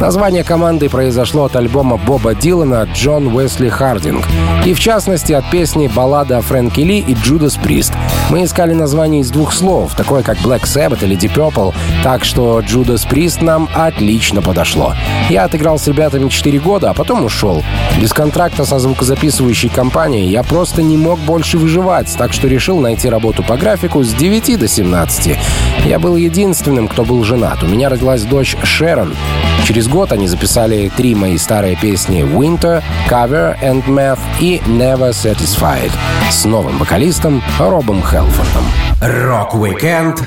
Название 0.00 0.44
команды 0.44 0.88
произошло 0.88 1.44
от 1.44 1.56
альбома 1.56 1.96
Боба 1.96 2.34
Дилана 2.34 2.84
«Джон 2.94 3.34
Уэсли 3.34 3.68
Хардинг» 3.68 4.24
и, 4.64 4.72
в 4.72 4.78
частности, 4.78 5.27
от 5.34 5.50
песни 5.50 5.88
«Баллада 5.88 6.38
о 6.38 6.42
Фрэнке 6.42 6.84
Ли» 6.84 6.98
и 6.98 7.14
«Джудас 7.14 7.56
Прист». 7.56 7.92
Мы 8.30 8.44
искали 8.44 8.72
название 8.72 9.20
из 9.22 9.30
двух 9.30 9.52
слов, 9.52 9.94
такое 9.94 10.22
как 10.22 10.38
Black 10.38 10.64
Sabbath 10.64 11.04
или 11.04 11.16
Deep 11.16 11.34
Purple, 11.34 11.74
так 12.02 12.24
что 12.24 12.60
«Джудас 12.60 13.04
Прист» 13.04 13.42
нам 13.42 13.68
отлично 13.74 14.42
подошло. 14.42 14.94
Я 15.30 15.44
отыграл 15.44 15.78
с 15.78 15.86
ребятами 15.86 16.28
4 16.28 16.58
года, 16.58 16.90
а 16.90 16.94
потом 16.94 17.24
ушел. 17.24 17.62
Без 18.00 18.12
контракта 18.12 18.64
со 18.64 18.78
звукозаписывающей 18.78 19.68
компанией 19.68 20.30
я 20.30 20.42
просто 20.42 20.82
не 20.82 20.96
мог 20.96 21.18
больше 21.20 21.58
выживать, 21.58 22.14
так 22.16 22.32
что 22.32 22.48
решил 22.48 22.80
найти 22.80 23.08
работу 23.08 23.42
по 23.42 23.56
графику 23.56 24.02
с 24.02 24.12
9 24.14 24.58
до 24.58 24.68
17. 24.68 25.36
Я 25.84 25.98
был 25.98 26.16
единственным, 26.16 26.88
кто 26.88 27.04
был 27.04 27.24
женат. 27.24 27.62
У 27.62 27.66
меня 27.66 27.88
родилась 27.88 28.22
дочь 28.22 28.56
Шерон. 28.62 29.14
Через 29.68 29.86
год 29.86 30.12
они 30.12 30.26
записали 30.28 30.90
три 30.96 31.14
мои 31.14 31.36
старые 31.36 31.76
песни 31.76 32.22
«Winter», 32.22 32.82
«Cover 33.06 33.54
and 33.62 33.84
Math» 33.84 34.18
и 34.40 34.62
«Never 34.64 35.10
Satisfied» 35.10 35.92
с 36.30 36.46
новым 36.46 36.78
вокалистом 36.78 37.42
Робом 37.58 38.00
Хелфордом. 38.00 38.64
Рок-викенд 39.02 40.26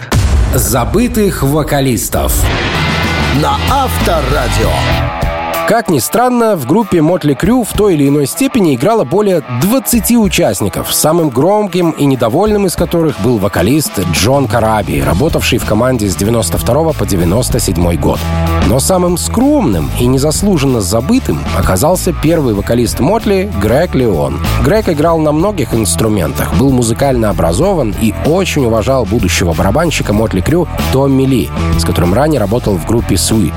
забытых 0.54 1.42
вокалистов 1.42 2.36
на 3.42 3.58
Авторадио. 3.72 5.21
Как 5.72 5.90
ни 5.90 6.00
странно, 6.00 6.58
в 6.58 6.66
группе 6.66 7.02
Mötley 7.02 7.34
Crüe 7.34 7.64
в 7.64 7.72
той 7.72 7.94
или 7.94 8.10
иной 8.10 8.28
степени 8.28 8.76
играло 8.76 9.06
более 9.06 9.42
20 9.62 10.18
участников, 10.18 10.94
самым 10.94 11.30
громким 11.30 11.92
и 11.92 12.04
недовольным 12.04 12.66
из 12.66 12.76
которых 12.76 13.22
был 13.22 13.38
вокалист 13.38 14.02
Джон 14.12 14.50
Караби, 14.50 15.00
работавший 15.00 15.60
в 15.60 15.66
команде 15.66 16.10
с 16.10 16.18
92 16.18 16.92
по 16.92 17.06
97 17.06 17.96
год. 17.96 18.20
Но 18.68 18.82
самым 18.82 19.16
скромным 19.16 19.90
и 19.98 20.08
незаслуженно 20.08 20.82
забытым 20.82 21.40
оказался 21.58 22.12
первый 22.12 22.54
вокалист 22.54 23.00
Mötley 23.00 23.50
Грег 23.62 23.96
Леон. 23.96 24.42
Грег 24.66 24.90
играл 24.90 25.20
на 25.20 25.32
многих 25.32 25.74
инструментах, 25.74 26.54
был 26.56 26.72
музыкально 26.74 27.30
образован 27.30 27.96
и 28.02 28.14
очень 28.26 28.66
уважал 28.66 29.06
будущего 29.06 29.54
барабанщика 29.54 30.12
Mötley 30.12 30.42
Crüe 30.42 30.68
Томми 30.92 31.24
Ли, 31.24 31.50
с 31.80 31.86
которым 31.86 32.14
ранее 32.14 32.42
работал 32.42 32.76
в 32.76 32.86
группе 32.86 33.16
Sweet. 33.16 33.54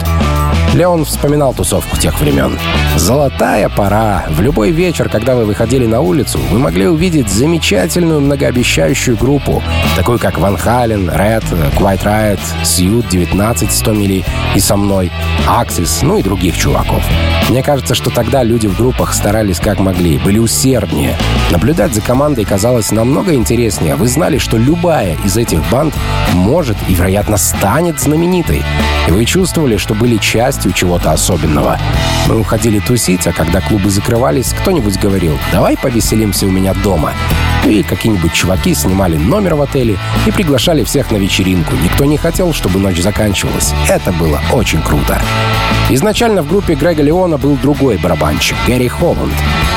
Леон 0.74 1.04
вспоминал 1.04 1.54
тусовку 1.54 1.96
тех 1.96 2.20
времен. 2.20 2.58
«Золотая 2.96 3.68
пора. 3.68 4.24
В 4.28 4.40
любой 4.40 4.70
вечер, 4.72 5.08
когда 5.08 5.36
вы 5.36 5.44
выходили 5.44 5.86
на 5.86 6.00
улицу, 6.00 6.40
вы 6.50 6.58
могли 6.58 6.88
увидеть 6.88 7.28
замечательную 7.28 8.20
многообещающую 8.20 9.16
группу, 9.16 9.62
такую 9.96 10.18
как 10.18 10.38
Ван 10.38 10.56
Хален, 10.56 11.10
Ред, 11.10 11.44
Quite 11.78 12.02
Riot, 12.02 12.40
Сьют, 12.64 13.08
19, 13.08 13.70
100 13.70 13.92
мили 13.92 14.24
и 14.54 14.60
со 14.60 14.76
мной, 14.76 15.12
Аксис, 15.46 16.02
ну 16.02 16.18
и 16.18 16.22
других 16.22 16.56
чуваков. 16.58 17.04
Мне 17.48 17.62
кажется, 17.62 17.94
что 17.94 18.10
тогда 18.10 18.42
люди 18.42 18.66
в 18.66 18.76
группах 18.76 19.14
старались 19.14 19.60
как 19.60 19.78
могли, 19.78 20.18
были 20.18 20.38
усерднее. 20.38 21.16
Наблюдать 21.50 21.94
за 21.94 22.00
командой 22.00 22.44
казалось 22.44 22.90
намного 22.90 23.34
интереснее. 23.34 23.94
Вы 23.94 24.08
знали, 24.08 24.38
что 24.38 24.56
любая 24.56 25.16
из 25.24 25.36
этих 25.36 25.60
банд 25.70 25.94
может 26.32 26.76
и, 26.88 26.94
вероятно, 26.94 27.36
станет 27.36 28.00
знаменитой. 28.00 28.64
И 29.06 29.10
вы 29.10 29.24
чувствовали, 29.24 29.76
что 29.76 29.94
были 29.94 30.16
частью 30.16 30.72
чего-то 30.72 31.12
особенного. 31.12 31.78
Мы 32.26 32.38
уходили 32.38 32.78
тусить, 32.78 33.26
а 33.26 33.32
когда 33.32 33.60
клубы 33.60 33.90
закрывались, 33.90 34.54
кто-нибудь 34.54 34.98
говорил 34.98 35.38
«давай 35.52 35.76
повеселимся 35.76 36.46
у 36.46 36.50
меня 36.50 36.72
дома». 36.74 37.12
И 37.66 37.82
какие-нибудь 37.82 38.32
чуваки 38.32 38.74
снимали 38.74 39.16
номер 39.16 39.54
в 39.54 39.62
отеле 39.62 39.98
и 40.26 40.30
приглашали 40.30 40.84
всех 40.84 41.10
на 41.10 41.16
вечеринку. 41.16 41.74
Никто 41.82 42.04
не 42.04 42.16
хотел, 42.16 42.52
чтобы 42.52 42.78
ночь 42.78 43.00
заканчивалась. 43.00 43.72
Это 43.88 44.12
было 44.12 44.40
очень 44.52 44.82
круто. 44.82 45.20
Изначально 45.90 46.42
в 46.42 46.48
группе 46.48 46.74
Грега 46.74 47.02
Леона 47.02 47.36
был 47.36 47.56
другой 47.56 47.98
барабанщик, 47.98 48.56
Гэри 48.66 48.88
Холланд. 48.88 49.34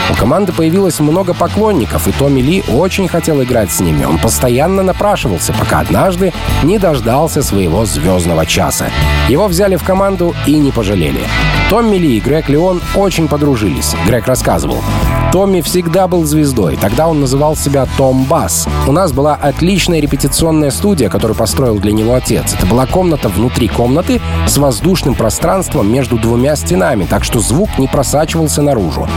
У 0.10 0.15
команды 0.15 0.54
появилось 0.54 1.00
много 1.00 1.34
поклонников, 1.34 2.08
и 2.08 2.12
Томми 2.12 2.41
Ли 2.41 2.63
очень 2.70 3.08
хотел 3.08 3.43
играть 3.43 3.72
с 3.72 3.80
ними. 3.80 4.06
Он 4.06 4.17
постоянно 4.17 4.84
напрашивался, 4.84 5.54
пока 5.54 5.80
однажды 5.80 6.34
не 6.63 6.80
дождался 6.80 7.43
своего 7.43 7.86
звездного 7.86 8.46
часа. 8.46 8.89
Его 9.28 9.48
взяли 9.48 9.76
в 9.76 9.84
команду 9.84 10.34
и 10.46 10.58
не 10.58 10.72
пожалели. 10.72 11.22
Томми 11.70 11.98
Ли 11.98 12.17
и 12.17 12.20
Грег 12.22 12.48
Леон 12.48 12.82
очень 12.96 13.28
подружились. 13.28 13.96
Грег 14.06 14.28
рассказывал. 14.28 14.78
Томми 15.34 15.60
всегда 15.60 16.08
был 16.08 16.24
звездой. 16.24 16.78
Тогда 16.78 17.10
он 17.10 17.20
называл 17.20 17.58
себя 17.58 17.86
Том 17.98 18.24
Бас. 18.24 18.65
У 18.88 18.93
нас 18.93 19.12
была 19.12 19.36
отличная 19.36 20.00
репетиционная 20.00 20.72
студия, 20.72 21.10
которую 21.10 21.36
построил 21.36 21.78
для 21.80 21.91
него 21.91 22.13
отец. 22.13 22.54
Это 22.54 22.65
была 22.65 22.86
комната 22.86 23.28
внутри 23.28 23.67
комнаты 23.67 24.22
с 24.48 24.58
воздушным 24.58 25.15
пространством 25.15 25.91
между 25.91 26.17
двумя 26.17 26.56
стенами, 26.56 27.06
так 27.06 27.26
что 27.26 27.41
звук 27.41 27.78
не 27.78 27.88
просачивался 27.88 28.62
наружу. 28.62 29.08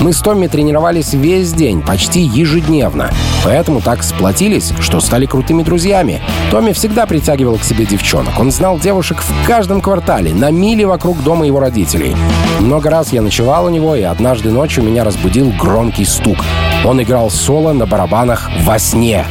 Мы 0.00 0.12
с 0.12 0.20
Томми 0.20 0.39
тренировались 0.48 1.12
весь 1.12 1.52
день, 1.52 1.82
почти 1.82 2.20
ежедневно. 2.20 3.10
Поэтому 3.44 3.80
так 3.80 4.02
сплотились, 4.02 4.72
что 4.80 5.00
стали 5.00 5.26
крутыми 5.26 5.62
друзьями. 5.62 6.20
Томми 6.50 6.72
всегда 6.72 7.06
притягивал 7.06 7.56
к 7.56 7.64
себе 7.64 7.86
девчонок. 7.86 8.38
Он 8.38 8.50
знал 8.50 8.78
девушек 8.78 9.22
в 9.22 9.46
каждом 9.46 9.80
квартале, 9.80 10.34
на 10.34 10.50
миле 10.50 10.86
вокруг 10.86 11.22
дома 11.22 11.46
его 11.46 11.60
родителей. 11.60 12.16
Много 12.60 12.90
раз 12.90 13.12
я 13.12 13.22
ночевал 13.22 13.66
у 13.66 13.70
него, 13.70 13.94
и 13.94 14.02
однажды 14.02 14.50
ночью 14.50 14.84
меня 14.84 15.04
разбудил 15.04 15.52
громкий 15.58 16.04
стук. 16.04 16.38
Он 16.84 17.02
играл 17.02 17.30
соло 17.30 17.72
на 17.72 17.86
барабанах 17.86 18.50
во 18.64 18.78
сне. 18.78 19.24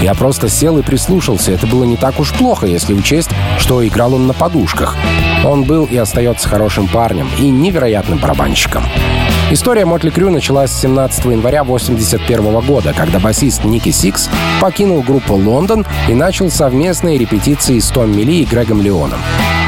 Я 0.00 0.14
просто 0.14 0.48
сел 0.48 0.78
и 0.78 0.82
прислушался. 0.82 1.52
Это 1.52 1.66
было 1.66 1.84
не 1.84 1.96
так 1.96 2.20
уж 2.20 2.32
плохо, 2.32 2.66
если 2.66 2.92
учесть, 2.92 3.30
что 3.58 3.86
играл 3.86 4.14
он 4.14 4.26
на 4.26 4.34
подушках. 4.34 4.96
Он 5.44 5.64
был 5.64 5.84
и 5.86 5.96
остается 5.96 6.48
хорошим 6.48 6.86
парнем 6.88 7.28
и 7.38 7.48
невероятным 7.48 8.18
барабанщиком. 8.18 8.84
История 9.48 9.84
Mötley 9.84 10.10
Crüe 10.10 10.30
началась 10.30 10.72
17 10.72 11.24
января 11.26 11.60
1981 11.60 12.66
года, 12.66 12.92
когда 12.92 13.20
басист 13.20 13.62
Ники 13.62 13.90
Сикс 13.90 14.28
покинул 14.60 15.02
группу 15.02 15.34
«London» 15.34 15.86
и 16.08 16.14
начал 16.14 16.50
совместные 16.50 17.16
репетиции 17.16 17.78
с 17.78 17.88
Томми 17.90 18.22
Ли 18.22 18.42
и 18.42 18.44
Грегом 18.44 18.82
Леоном. 18.82 19.20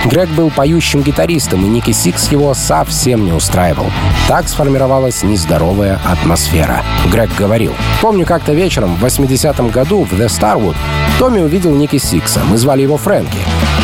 Грег 0.05 0.31
был 0.31 0.51
поющим 0.51 1.03
гитаристом, 1.03 1.65
и 1.65 1.69
Ники 1.69 1.93
Сикс 1.93 2.29
его 2.33 2.55
совсем 2.55 3.25
не 3.25 3.31
устраивал. 3.31 3.87
Так 4.27 4.49
сформировалась 4.49 5.23
нездоровая 5.23 6.01
атмосфера. 6.05 6.83
Грег 7.13 7.31
говорил, 7.39 7.73
«Помню, 8.03 8.27
как-то 8.27 8.55
вечером 8.55 8.97
в 8.97 9.05
80-м 9.05 9.69
году 9.69 10.03
в 10.03 10.13
The 10.13 10.27
Starwood 10.27 10.77
Томми 11.21 11.41
увидел 11.41 11.73
Ники 11.73 11.99
Сикса. 11.99 12.41
Мы 12.51 12.59
звали 12.59 12.83
его 12.83 12.97
Фрэнки. 12.97 13.39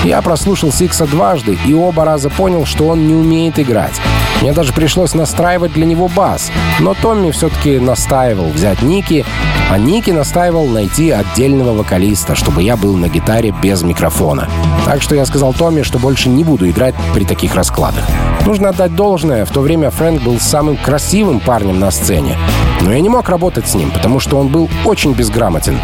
Я 0.04 0.20
прослушал 0.20 0.70
Сикса 0.70 1.06
дважды 1.06 1.58
и 1.66 1.72
оба 1.72 2.04
раза 2.04 2.28
понял, 2.28 2.66
что 2.66 2.88
он 2.88 3.08
не 3.08 3.14
умеет 3.14 3.58
играть. 3.58 3.94
Мне 4.42 4.52
даже 4.52 4.74
пришлось 4.74 5.14
настраивать 5.14 5.72
для 5.72 5.86
него 5.86 6.08
бас. 6.08 6.52
Но 6.78 6.92
Томми 6.92 7.30
все-таки 7.30 7.78
настаивал 7.78 8.50
взять 8.50 8.82
Ники, 8.82 9.24
а 9.70 9.78
Ники 9.78 10.10
настаивал 10.10 10.66
найти 10.66 11.10
отдельного 11.10 11.72
вокалиста, 11.72 12.34
чтобы 12.34 12.62
я 12.62 12.76
был 12.76 12.96
на 12.96 13.08
гитаре 13.08 13.54
без 13.62 13.82
микрофона. 13.82 14.46
Так 14.84 15.00
что 15.00 15.14
я 15.14 15.24
сказал 15.24 15.54
Томми, 15.54 15.80
что 15.80 15.98
больше 15.98 16.28
не 16.28 16.44
буду 16.44 16.68
играть 16.68 16.94
при 17.14 17.24
таких 17.24 17.54
раскладах. 17.54 18.04
Нужно 18.44 18.68
отдать 18.68 18.94
должное, 18.94 19.46
в 19.46 19.50
то 19.50 19.62
время 19.62 19.88
Фрэнк 19.88 20.22
был 20.22 20.38
самым 20.38 20.76
красивым 20.76 21.40
парнем 21.40 21.80
на 21.80 21.90
сцене. 21.90 22.36
Но 22.82 22.92
я 22.92 23.00
не 23.00 23.08
мог 23.08 23.28
работать 23.28 23.68
с 23.68 23.74
ним, 23.74 23.90
потому 23.90 24.20
что 24.20 24.38
он 24.38 24.48
был 24.48 24.68
очень 24.84 25.12
безграмотен. 25.12 25.78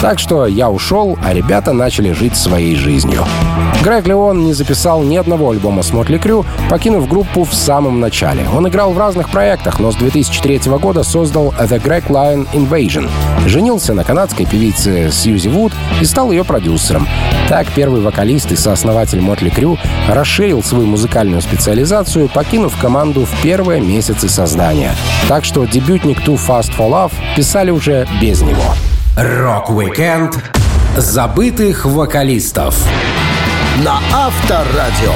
Так 0.00 0.18
что 0.18 0.46
я 0.46 0.70
ушел, 0.70 1.18
а 1.22 1.34
ребята 1.34 1.74
начали 1.74 2.12
жить 2.12 2.34
своей 2.34 2.74
жизнью. 2.74 3.26
Грег 3.82 4.06
Леон 4.06 4.44
не 4.44 4.54
записал 4.54 5.02
ни 5.02 5.16
одного 5.16 5.50
альбома 5.50 5.82
с 5.82 5.92
Мотли 5.92 6.16
Крю, 6.16 6.44
покинув 6.70 7.06
группу 7.06 7.44
в 7.44 7.54
самом 7.54 8.00
начале. 8.00 8.46
Он 8.54 8.66
играл 8.66 8.92
в 8.92 8.98
разных 8.98 9.30
проектах, 9.30 9.78
но 9.78 9.92
с 9.92 9.96
2003 9.96 10.60
года 10.80 11.02
создал 11.02 11.54
The 11.58 11.82
Greg 11.82 12.06
Lion 12.08 12.48
Invasion. 12.52 13.10
Женился 13.46 13.92
на 13.92 14.04
канадской 14.04 14.46
певице 14.46 15.10
Сьюзи 15.10 15.48
Вуд 15.48 15.72
и 16.00 16.04
стал 16.04 16.30
ее 16.30 16.44
продюсером. 16.44 17.06
Так 17.48 17.66
первый 17.74 18.00
вокалист 18.00 18.52
и 18.52 18.56
сооснователь 18.56 19.20
Мотли 19.20 19.50
Крю 19.50 19.78
расширил 20.08 20.62
свою 20.62 20.86
музыкальную 20.86 21.42
специализацию, 21.42 22.28
покинув 22.28 22.76
команду 22.78 23.24
в 23.24 23.42
первые 23.42 23.80
месяцы 23.80 24.28
создания. 24.28 24.94
Так 25.28 25.44
что 25.44 25.64
дебютник 25.64 26.22
Too 26.30 26.36
Fast 26.36 26.72
for 26.76 26.88
Love 26.88 27.12
писали 27.34 27.72
уже 27.72 28.06
без 28.20 28.40
него. 28.40 28.62
Рок-викенд 29.16 30.38
забытых 30.96 31.84
вокалистов 31.84 32.76
на 33.78 34.00
Авторадио. 34.12 35.14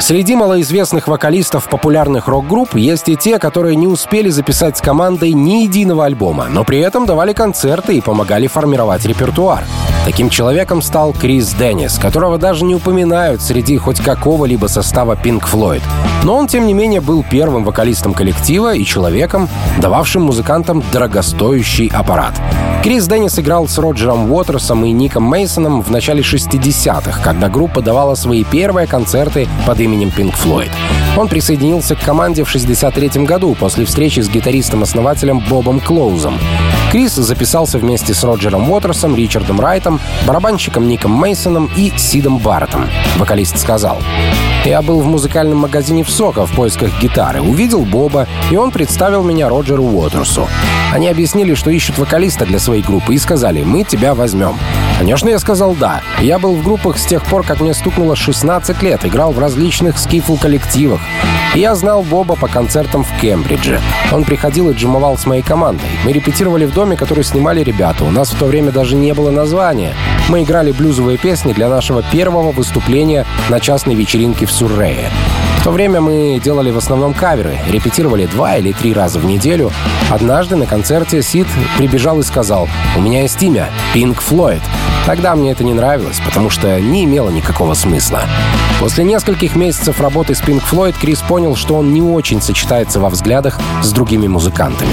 Среди 0.00 0.34
малоизвестных 0.34 1.06
вокалистов 1.06 1.68
популярных 1.68 2.26
рок-групп 2.26 2.74
есть 2.74 3.08
и 3.08 3.16
те, 3.16 3.38
которые 3.38 3.76
не 3.76 3.86
успели 3.86 4.28
записать 4.28 4.76
с 4.76 4.80
командой 4.80 5.32
ни 5.32 5.62
единого 5.62 6.04
альбома, 6.04 6.46
но 6.50 6.64
при 6.64 6.80
этом 6.80 7.06
давали 7.06 7.32
концерты 7.32 7.96
и 7.96 8.00
помогали 8.00 8.46
формировать 8.48 9.04
репертуар. 9.06 9.64
Таким 10.04 10.28
человеком 10.28 10.82
стал 10.82 11.12
Крис 11.12 11.54
Деннис, 11.54 11.98
которого 11.98 12.36
даже 12.36 12.64
не 12.64 12.74
упоминают 12.74 13.40
среди 13.40 13.78
хоть 13.78 14.00
какого-либо 14.00 14.66
состава 14.66 15.14
Pink 15.14 15.44
Floyd. 15.50 15.82
Но 16.24 16.36
он, 16.36 16.48
тем 16.48 16.66
не 16.66 16.74
менее, 16.74 17.00
был 17.00 17.24
первым 17.28 17.64
вокалистом 17.64 18.12
коллектива 18.12 18.74
и 18.74 18.84
человеком, 18.84 19.48
дававшим 19.78 20.22
музыкантам 20.22 20.82
дорогостоящий 20.92 21.88
аппарат. 21.88 22.34
Крис 22.84 23.06
Деннис 23.06 23.38
играл 23.38 23.66
с 23.66 23.78
Роджером 23.78 24.30
Уотерсом 24.30 24.84
и 24.84 24.92
Ником 24.92 25.24
Мейсоном 25.24 25.80
в 25.80 25.90
начале 25.90 26.20
60-х, 26.20 27.22
когда 27.24 27.48
группа 27.48 27.80
давала 27.80 28.14
свои 28.14 28.44
первые 28.44 28.86
концерты 28.86 29.48
под 29.66 29.80
именем 29.80 30.12
Pink 30.14 30.34
Floyd. 30.34 30.70
Он 31.16 31.28
присоединился 31.28 31.96
к 31.96 32.00
команде 32.00 32.44
в 32.44 32.50
63 32.50 33.24
году 33.24 33.56
после 33.58 33.86
встречи 33.86 34.20
с 34.20 34.28
гитаристом-основателем 34.28 35.42
Бобом 35.48 35.80
Клоузом. 35.80 36.38
Крис 36.92 37.14
записался 37.14 37.78
вместе 37.78 38.12
с 38.12 38.22
Роджером 38.22 38.70
Уотерсом, 38.70 39.16
Ричардом 39.16 39.60
Райтом, 39.60 39.98
барабанщиком 40.26 40.86
Ником 40.86 41.12
Мейсоном 41.12 41.70
и 41.78 41.90
Сидом 41.96 42.36
Барреттом. 42.36 42.90
Вокалист 43.16 43.58
сказал, 43.58 43.96
«Я 44.64 44.80
был 44.80 45.00
в 45.00 45.06
музыкальном 45.06 45.58
магазине 45.58 46.04
в 46.04 46.10
Сока 46.10 46.46
в 46.46 46.54
поисках 46.54 46.90
гитары, 47.00 47.42
увидел 47.42 47.84
Боба, 47.84 48.26
и 48.50 48.56
он 48.56 48.70
представил 48.70 49.22
меня 49.22 49.48
Роджеру 49.48 49.84
Уотерсу. 49.84 50.48
Они 50.90 51.08
объяснили, 51.08 51.54
что 51.54 51.70
ищут 51.70 51.98
вокалиста 51.98 52.46
для 52.46 52.58
своей 52.58 52.82
группы 52.82 53.14
и 53.14 53.18
сказали, 53.18 53.62
мы 53.62 53.84
тебя 53.84 54.14
возьмем. 54.14 54.56
Конечно, 54.98 55.28
я 55.28 55.38
сказал 55.38 55.74
«да». 55.74 56.00
Я 56.20 56.38
был 56.38 56.54
в 56.54 56.62
группах 56.62 56.98
с 56.98 57.04
тех 57.04 57.24
пор, 57.24 57.44
как 57.44 57.60
мне 57.60 57.74
стукнуло 57.74 58.14
16 58.16 58.82
лет, 58.82 59.04
играл 59.04 59.32
в 59.32 59.38
различных 59.38 59.98
скифл-коллективах. 59.98 61.00
Я 61.54 61.74
знал 61.74 62.02
Боба 62.02 62.36
по 62.36 62.48
концертам 62.48 63.04
в 63.04 63.20
Кембридже. 63.20 63.80
Он 64.12 64.24
приходил 64.24 64.70
и 64.70 64.74
джимовал 64.74 65.16
с 65.18 65.26
моей 65.26 65.42
командой. 65.42 65.86
Мы 66.04 66.12
репетировали 66.12 66.64
в 66.64 66.72
доме, 66.72 66.96
который 66.96 67.22
снимали 67.22 67.62
ребята. 67.62 68.04
У 68.04 68.10
нас 68.10 68.30
в 68.30 68.38
то 68.38 68.46
время 68.46 68.72
даже 68.72 68.96
не 68.96 69.12
было 69.14 69.30
названия. 69.30 69.94
Мы 70.28 70.42
играли 70.42 70.72
блюзовые 70.72 71.18
песни 71.18 71.52
для 71.52 71.68
нашего 71.68 72.02
первого 72.02 72.50
выступления 72.50 73.26
на 73.50 73.60
частной 73.60 73.94
вечеринке 73.94 74.46
в 74.46 74.52
Суррее. 74.52 75.10
В 75.58 75.64
то 75.64 75.70
время 75.70 76.00
мы 76.00 76.40
делали 76.42 76.70
в 76.70 76.76
основном 76.76 77.14
каверы, 77.14 77.58
репетировали 77.70 78.26
два 78.26 78.56
или 78.56 78.72
три 78.72 78.92
раза 78.92 79.18
в 79.18 79.24
неделю. 79.24 79.70
Однажды 80.10 80.56
на 80.56 80.66
концерте 80.66 81.22
Сид 81.22 81.46
прибежал 81.78 82.18
и 82.20 82.22
сказал, 82.22 82.68
«У 82.96 83.00
меня 83.00 83.22
есть 83.22 83.42
имя— 83.42 83.70
Pink 83.94 84.18
Floyd». 84.18 84.60
Тогда 85.06 85.34
мне 85.34 85.50
это 85.50 85.64
не 85.64 85.74
нравилось, 85.74 86.20
потому 86.24 86.48
что 86.48 86.80
не 86.80 87.04
имело 87.04 87.28
никакого 87.28 87.74
смысла. 87.74 88.22
После 88.80 89.04
нескольких 89.04 89.54
месяцев 89.54 90.00
работы 90.00 90.34
с 90.34 90.40
Pink 90.40 90.62
Floyd 90.70 90.94
Крис 90.98 91.20
понял, 91.20 91.56
что 91.56 91.74
он 91.74 91.92
не 91.92 92.02
очень 92.02 92.40
сочетается 92.40 93.00
во 93.00 93.10
взглядах 93.10 93.58
с 93.82 93.92
другими 93.92 94.26
музыкантами. 94.26 94.92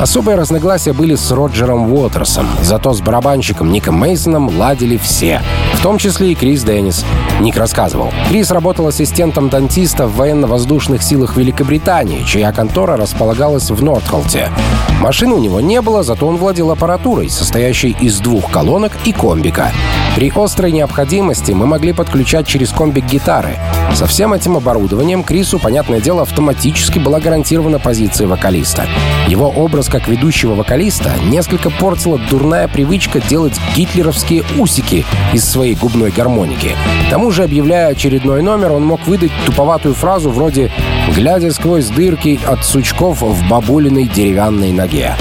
Особые 0.00 0.36
разногласия 0.36 0.92
были 0.92 1.14
с 1.14 1.30
Роджером 1.30 1.92
Уотерсом, 1.92 2.48
зато 2.60 2.92
с 2.92 3.00
барабанщиком 3.00 3.70
Ником 3.70 3.98
Мейсоном 4.00 4.48
ладили 4.58 4.96
все, 4.96 5.40
в 5.74 5.82
том 5.82 5.98
числе 5.98 6.32
и 6.32 6.34
Крис 6.34 6.64
Деннис. 6.64 7.04
Ник 7.40 7.56
рассказывал. 7.56 8.12
Крис 8.28 8.50
работал 8.50 8.88
ассистентом 8.88 9.48
дантиста 9.48 10.06
в 10.06 10.16
военно-воздушных 10.16 11.02
силах 11.02 11.36
Великобритании, 11.36 12.24
чья 12.24 12.52
контора 12.52 12.96
располагалась 12.96 13.70
в 13.70 13.82
Нортхолте. 13.82 14.50
Машины 15.00 15.34
у 15.34 15.38
него 15.38 15.60
не 15.60 15.80
было, 15.80 16.02
зато 16.02 16.26
он 16.26 16.36
владел 16.36 16.70
аппаратурой, 16.70 17.30
состоящей 17.30 17.96
из 18.00 18.20
двух 18.20 18.50
колонок 18.50 18.92
и 19.04 19.12
комбика. 19.52 19.72
При 20.14 20.30
острой 20.34 20.72
необходимости 20.72 21.52
мы 21.52 21.66
могли 21.66 21.92
подключать 21.92 22.46
через 22.46 22.70
комбик 22.70 23.06
гитары. 23.06 23.56
Со 23.94 24.06
всем 24.06 24.32
этим 24.34 24.56
оборудованием 24.56 25.22
Крису, 25.22 25.58
понятное 25.58 26.00
дело, 26.00 26.22
автоматически 26.22 26.98
была 26.98 27.18
гарантирована 27.20 27.78
позиция 27.78 28.26
вокалиста. 28.26 28.86
Его 29.26 29.48
образ 29.48 29.88
как 29.88 30.08
ведущего 30.08 30.54
вокалиста 30.54 31.12
несколько 31.24 31.70
портила 31.70 32.18
дурная 32.30 32.68
привычка 32.68 33.20
делать 33.20 33.58
гитлеровские 33.74 34.44
усики 34.58 35.04
из 35.32 35.44
своей 35.44 35.74
губной 35.74 36.10
гармоники. 36.10 36.74
К 37.06 37.10
тому 37.10 37.30
же, 37.30 37.44
объявляя 37.44 37.88
очередной 37.88 38.42
номер, 38.42 38.72
он 38.72 38.84
мог 38.84 39.06
выдать 39.06 39.32
туповатую 39.46 39.94
фразу 39.94 40.30
вроде 40.30 40.70
«глядя 41.14 41.50
сквозь 41.52 41.86
дырки 41.86 42.38
от 42.46 42.64
сучков 42.64 43.22
в 43.22 43.48
бабулиной 43.48 44.04
деревянной 44.04 44.72
ноге». 44.72 45.16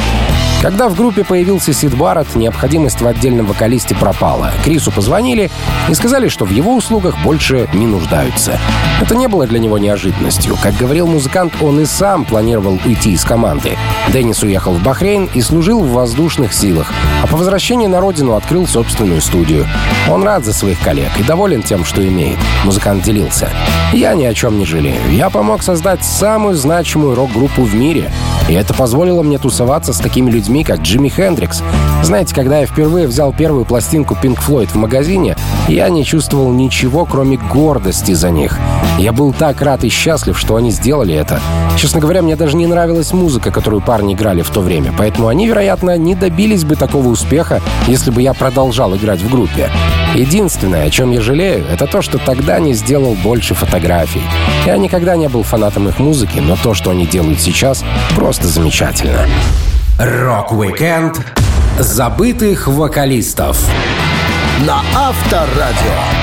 Когда 0.62 0.89
в 0.89 0.95
группе 0.95 1.24
появился 1.24 1.74
Сид 1.74 1.97
Барретт, 1.97 2.36
необходимость 2.36 3.02
в 3.02 3.08
отдельном 3.08 3.47
вокалисте 3.47 3.95
пропала. 3.95 4.52
Крису 4.63 4.91
позвонили 4.91 5.50
и 5.89 5.93
сказали, 5.95 6.28
что 6.28 6.45
в 6.45 6.52
его 6.52 6.76
услугах 6.76 7.15
больше 7.24 7.67
не 7.74 7.88
нуждаются. 7.88 8.60
Это 9.02 9.15
не 9.15 9.28
было 9.28 9.47
для 9.47 9.58
него 9.58 9.80
неожиданностью. 9.80 10.56
Как 10.62 10.76
говорил 10.76 11.08
музыкант, 11.08 11.56
он 11.62 11.80
и 11.80 11.86
сам 11.86 12.26
планировал 12.26 12.80
уйти 12.86 13.13
из 13.13 13.26
команды. 13.26 13.76
Деннис 14.13 14.43
уехал 14.43 14.74
в 14.74 14.84
Бахрейн 14.84 15.32
и 15.34 15.41
служил 15.41 15.80
в 15.80 15.93
воздушных 15.93 16.54
силах, 16.54 16.93
а 17.24 17.28
по 17.28 17.38
возвращении 17.38 17.88
на 17.88 18.00
родину 18.00 18.36
открыл 18.36 18.67
собственную 18.67 19.21
студию. 19.21 19.65
Он 20.12 20.24
рад 20.24 20.45
за 20.45 20.54
своих 20.54 20.80
коллег 20.82 21.10
и 21.19 21.24
доволен 21.24 21.63
тем, 21.63 21.84
что 21.86 22.08
имеет. 22.08 22.38
Музыкант 22.65 23.02
делился. 23.04 23.50
«Я 23.93 24.13
ни 24.13 24.26
о 24.26 24.34
чем 24.36 24.60
не 24.60 24.65
жалею. 24.65 25.02
Я 25.10 25.32
помог 25.32 25.63
создать 25.63 26.06
самую 26.06 26.56
значимую 26.56 27.15
рок-группу 27.15 27.63
в 27.63 27.74
мире, 27.74 28.12
и 28.47 28.54
это 28.54 28.74
позволило 28.74 29.24
мне 29.24 29.38
тусоваться 29.38 29.93
с 29.93 29.97
такими 29.97 30.30
людьми, 30.30 30.51
людьми, 30.52 30.64
как 30.66 30.82
Джимми 30.82 31.08
Хендрикс. 31.08 31.64
Знаете, 32.04 32.36
когда 32.36 32.60
я 32.60 32.66
впервые 32.66 33.08
взял 33.08 33.32
первую 33.32 33.64
пластинку 33.64 34.18
Pink 34.22 34.38
Floyd 34.46 34.68
в 34.68 34.76
магазине, 34.76 35.38
я 35.70 35.88
не 35.88 36.04
чувствовал 36.04 36.52
ничего, 36.52 37.06
кроме 37.06 37.38
гордости 37.38 38.12
за 38.12 38.32
них. 38.32 38.60
Я 39.00 39.14
был 39.14 39.32
так 39.32 39.62
рад 39.62 39.86
и 39.86 39.90
счастлив, 39.90 40.38
что 40.38 40.58
они 40.58 40.72
сделали 40.72 41.16
это. 41.16 41.40
Честно 41.78 42.02
говоря, 42.02 42.22
мне 42.22 42.36
даже 42.36 42.58
не 42.58 42.68
нравилась 42.68 43.14
музыка, 43.14 43.50
которую 43.50 43.82
парни 43.82 44.14
играли 44.14 44.42
в 44.42 44.50
то 44.50 44.60
время, 44.60 44.94
поэтому 44.98 45.30
они, 45.30 45.48
вероятно, 45.48 45.98
не 45.98 46.16
добились 46.16 46.66
бы 46.66 46.76
такого 46.76 47.08
успеха, 47.08 47.62
если 47.88 48.12
бы 48.12 48.22
я 48.22 48.34
продолжал 48.34 48.94
играть 48.98 49.22
в 49.22 49.32
группе. 49.32 49.70
Единственное, 50.16 50.86
о 50.86 50.90
чем 50.90 51.12
я 51.12 51.22
жалею, 51.22 51.64
это 51.72 51.88
то, 51.88 52.02
что 52.02 52.18
тогда 52.18 52.60
не 52.60 52.74
сделал 52.74 53.16
больше 53.24 53.54
фотографий. 53.54 54.24
Я 54.66 54.76
никогда 54.76 55.16
не 55.16 55.30
был 55.30 55.44
фанатом 55.44 55.88
их 55.88 56.00
музыки, 56.00 56.40
но 56.40 56.58
то, 56.62 56.74
что 56.74 56.90
они 56.90 57.06
делают 57.06 57.40
сейчас, 57.40 57.86
просто 58.16 58.48
замечательно. 58.48 59.26
Рок-викенд 60.04 61.22
забытых 61.78 62.68
вокалистов 62.68 63.70
на 64.66 64.82
Авторадио. 64.96 65.76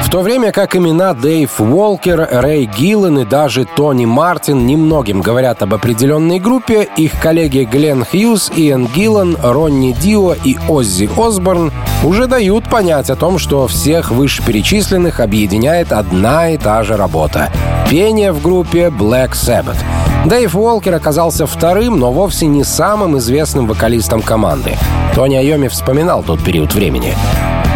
В 0.03 0.11
то 0.11 0.23
время 0.23 0.51
как 0.51 0.75
имена 0.75 1.14
Дэйв 1.14 1.61
Уолкер, 1.61 2.29
Рэй 2.29 2.64
Гиллен 2.64 3.21
и 3.21 3.25
даже 3.25 3.67
Тони 3.67 4.05
Мартин 4.05 4.67
немногим 4.67 5.21
говорят 5.21 5.62
об 5.62 5.75
определенной 5.75 6.41
группе, 6.41 6.88
их 6.97 7.21
коллеги 7.21 7.69
Глен 7.71 8.05
Хьюз, 8.05 8.51
Иэн 8.57 8.88
Гиллен, 8.88 9.37
Ронни 9.41 9.93
Дио 9.93 10.33
и 10.33 10.57
Оззи 10.69 11.09
Осборн 11.17 11.71
уже 12.03 12.27
дают 12.27 12.69
понять 12.69 13.11
о 13.11 13.14
том, 13.14 13.38
что 13.38 13.69
всех 13.69 14.11
вышеперечисленных 14.11 15.21
объединяет 15.21 15.93
одна 15.93 16.51
и 16.51 16.57
та 16.57 16.83
же 16.83 16.97
работа— 16.97 17.53
пение 17.88 18.33
в 18.33 18.43
группе 18.43 18.88
Black 18.88 19.35
Sabbath. 19.35 19.77
Дэйв 20.29 20.57
Уолкер 20.57 20.95
оказался 20.95 21.47
вторым, 21.47 21.99
но 21.99 22.12
вовсе 22.12 22.45
не 22.45 22.62
самым 22.62 23.17
известным 23.17 23.67
вокалистом 23.67 24.21
команды. 24.21 24.77
Тони 25.14 25.37
Айоми 25.37 25.69
вспоминал 25.69 26.23
тот 26.23 26.45
период 26.45 26.75
времени. 26.75 27.14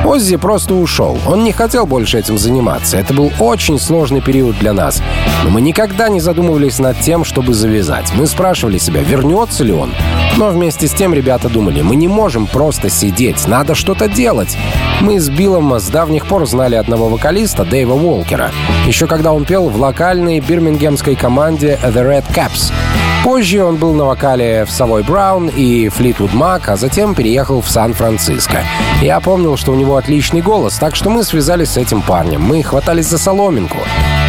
Оззи 0.04 0.36
просто 0.36 0.74
ушел. 0.74 1.16
Он 1.26 1.44
не 1.44 1.52
хотел 1.52 1.86
больше 1.86 2.18
этим 2.18 2.36
заниматься. 2.36 2.96
Это 2.96 3.14
был 3.14 3.32
очень 3.38 3.78
сложный 3.78 4.20
период 4.20 4.58
для 4.58 4.72
нас. 4.72 5.00
Но 5.44 5.50
мы 5.50 5.60
никогда 5.60 6.08
не 6.08 6.20
задумывались 6.20 6.80
над 6.80 6.98
тем, 7.00 7.24
чтобы 7.24 7.54
завязать. 7.54 8.12
Мы 8.14 8.26
спрашивали 8.26 8.78
себя, 8.78 9.02
вернется 9.02 9.62
ли 9.62 9.72
он. 9.72 9.92
Но 10.36 10.48
вместе 10.48 10.88
с 10.88 10.92
тем 10.92 11.14
ребята 11.14 11.48
думали, 11.48 11.82
мы 11.82 11.94
не 11.94 12.08
можем 12.08 12.46
просто 12.46 12.90
сидеть, 12.90 13.46
надо 13.46 13.74
что-то 13.74 14.08
делать. 14.08 14.56
Мы 15.00 15.20
с 15.20 15.28
Биллом 15.28 15.78
с 15.78 15.88
давних 15.88 16.26
пор 16.26 16.46
знали 16.46 16.74
одного 16.74 17.08
вокалиста, 17.08 17.64
Дэйва 17.64 17.94
Уолкера. 17.94 18.50
Еще 18.86 19.06
когда 19.06 19.32
он 19.32 19.44
пел 19.44 19.68
в 19.68 19.80
локальной 19.80 20.40
бирмингемской 20.40 21.14
команде 21.14 21.78
The 21.82 22.02
Red 22.02 22.24
Caps. 22.34 22.72
Позже 23.24 23.62
он 23.62 23.76
был 23.76 23.94
на 23.94 24.04
вокале 24.04 24.64
в 24.64 24.68
Savoy 24.68 25.06
Браун 25.06 25.46
и 25.46 25.86
Fleetwood 25.86 26.32
Mac, 26.32 26.62
а 26.66 26.76
затем 26.76 27.14
переехал 27.14 27.60
в 27.60 27.70
Сан-Франциско. 27.70 28.64
Я 29.00 29.20
помнил, 29.20 29.56
что 29.56 29.70
у 29.70 29.76
него 29.76 29.91
отличный 29.96 30.42
голос, 30.42 30.74
так 30.78 30.96
что 30.96 31.10
мы 31.10 31.24
связались 31.24 31.70
с 31.70 31.76
этим 31.76 32.02
парнем. 32.02 32.42
Мы 32.42 32.62
хватались 32.62 33.06
за 33.06 33.18
соломинку. 33.18 33.78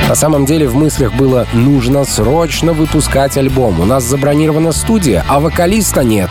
На 0.07 0.15
самом 0.15 0.45
деле 0.45 0.67
в 0.67 0.75
мыслях 0.75 1.13
было 1.13 1.47
«нужно 1.53 2.03
срочно 2.05 2.73
выпускать 2.73 3.37
альбом, 3.37 3.79
у 3.79 3.85
нас 3.85 4.03
забронирована 4.03 4.71
студия, 4.71 5.25
а 5.27 5.39
вокалиста 5.39 6.03
нет». 6.03 6.29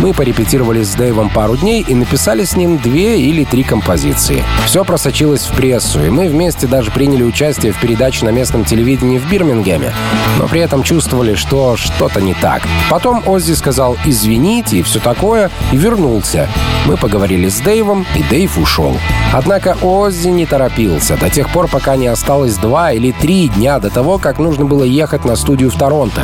Мы 0.00 0.14
порепетировали 0.14 0.82
с 0.82 0.94
Дэйвом 0.94 1.28
пару 1.28 1.58
дней 1.58 1.84
и 1.86 1.94
написали 1.94 2.44
с 2.44 2.56
ним 2.56 2.78
две 2.78 3.20
или 3.20 3.44
три 3.44 3.62
композиции. 3.62 4.42
Все 4.64 4.82
просочилось 4.82 5.42
в 5.42 5.54
прессу, 5.54 6.02
и 6.02 6.08
мы 6.08 6.26
вместе 6.26 6.66
даже 6.66 6.90
приняли 6.90 7.22
участие 7.22 7.72
в 7.72 7.80
передаче 7.80 8.24
на 8.24 8.30
местном 8.30 8.64
телевидении 8.64 9.18
в 9.18 9.28
Бирмингеме, 9.28 9.92
но 10.38 10.48
при 10.48 10.62
этом 10.62 10.82
чувствовали, 10.84 11.34
что 11.34 11.76
что-то 11.76 12.22
не 12.22 12.32
так. 12.32 12.62
Потом 12.88 13.22
Оззи 13.26 13.52
сказал 13.52 13.98
«извините» 14.06 14.78
и 14.78 14.82
все 14.82 15.00
такое, 15.00 15.50
и 15.70 15.76
вернулся. 15.76 16.48
Мы 16.86 16.96
поговорили 16.96 17.50
с 17.50 17.60
Дэйвом, 17.60 18.06
и 18.16 18.22
Дэйв 18.22 18.56
ушел. 18.56 18.96
Однако 19.34 19.76
Оззи 19.82 20.28
не 20.28 20.46
торопился 20.46 21.18
до 21.18 21.28
тех 21.28 21.50
пор, 21.50 21.68
пока 21.68 21.96
не 21.96 22.06
осталось 22.06 22.56
два 22.56 22.92
или 22.92 23.12
три 23.12 23.48
дня 23.48 23.78
до 23.78 23.90
того, 23.90 24.16
как 24.16 24.38
нужно 24.38 24.64
было 24.64 24.82
ехать 24.82 25.26
на 25.26 25.36
студию 25.36 25.70
в 25.70 25.76
Торонто. 25.76 26.22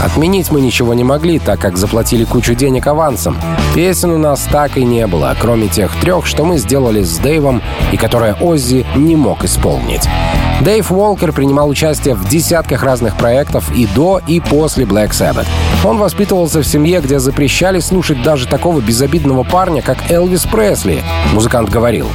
Отменить 0.00 0.50
мы 0.52 0.60
ничего 0.60 0.94
не 0.94 1.04
могли, 1.04 1.38
так 1.38 1.58
как 1.58 1.76
заплатили 1.76 2.24
кучу 2.24 2.54
денег 2.54 2.86
авансом. 3.16 3.36
Песен 3.74 4.10
у 4.10 4.18
нас 4.18 4.46
так 4.50 4.76
и 4.76 4.84
не 4.84 5.06
было, 5.06 5.34
кроме 5.40 5.68
тех 5.68 5.94
трех, 6.00 6.26
что 6.26 6.44
мы 6.44 6.58
сделали 6.58 7.02
с 7.02 7.18
Дэйвом 7.18 7.62
и 7.92 7.96
которые 7.96 8.34
Оззи 8.34 8.86
не 8.96 9.16
мог 9.16 9.44
исполнить. 9.44 10.08
Дэйв 10.60 10.90
Уолкер 10.90 11.32
принимал 11.32 11.68
участие 11.68 12.14
в 12.14 12.28
десятках 12.28 12.82
разных 12.82 13.16
проектов 13.16 13.70
и 13.74 13.86
до, 13.86 14.20
и 14.26 14.40
после 14.40 14.84
Black 14.84 15.10
Sabbath. 15.10 15.46
Он 15.84 15.98
воспитывался 15.98 16.60
в 16.60 16.66
семье, 16.66 17.00
где 17.00 17.18
запрещали 17.18 17.80
слушать 17.80 18.22
даже 18.22 18.46
такого 18.46 18.80
безобидного 18.80 19.44
парня, 19.44 19.82
как 19.82 20.10
Элвис 20.10 20.46
Пресли, 20.46 21.02
музыкант 21.34 21.68
говорил. 21.68 22.08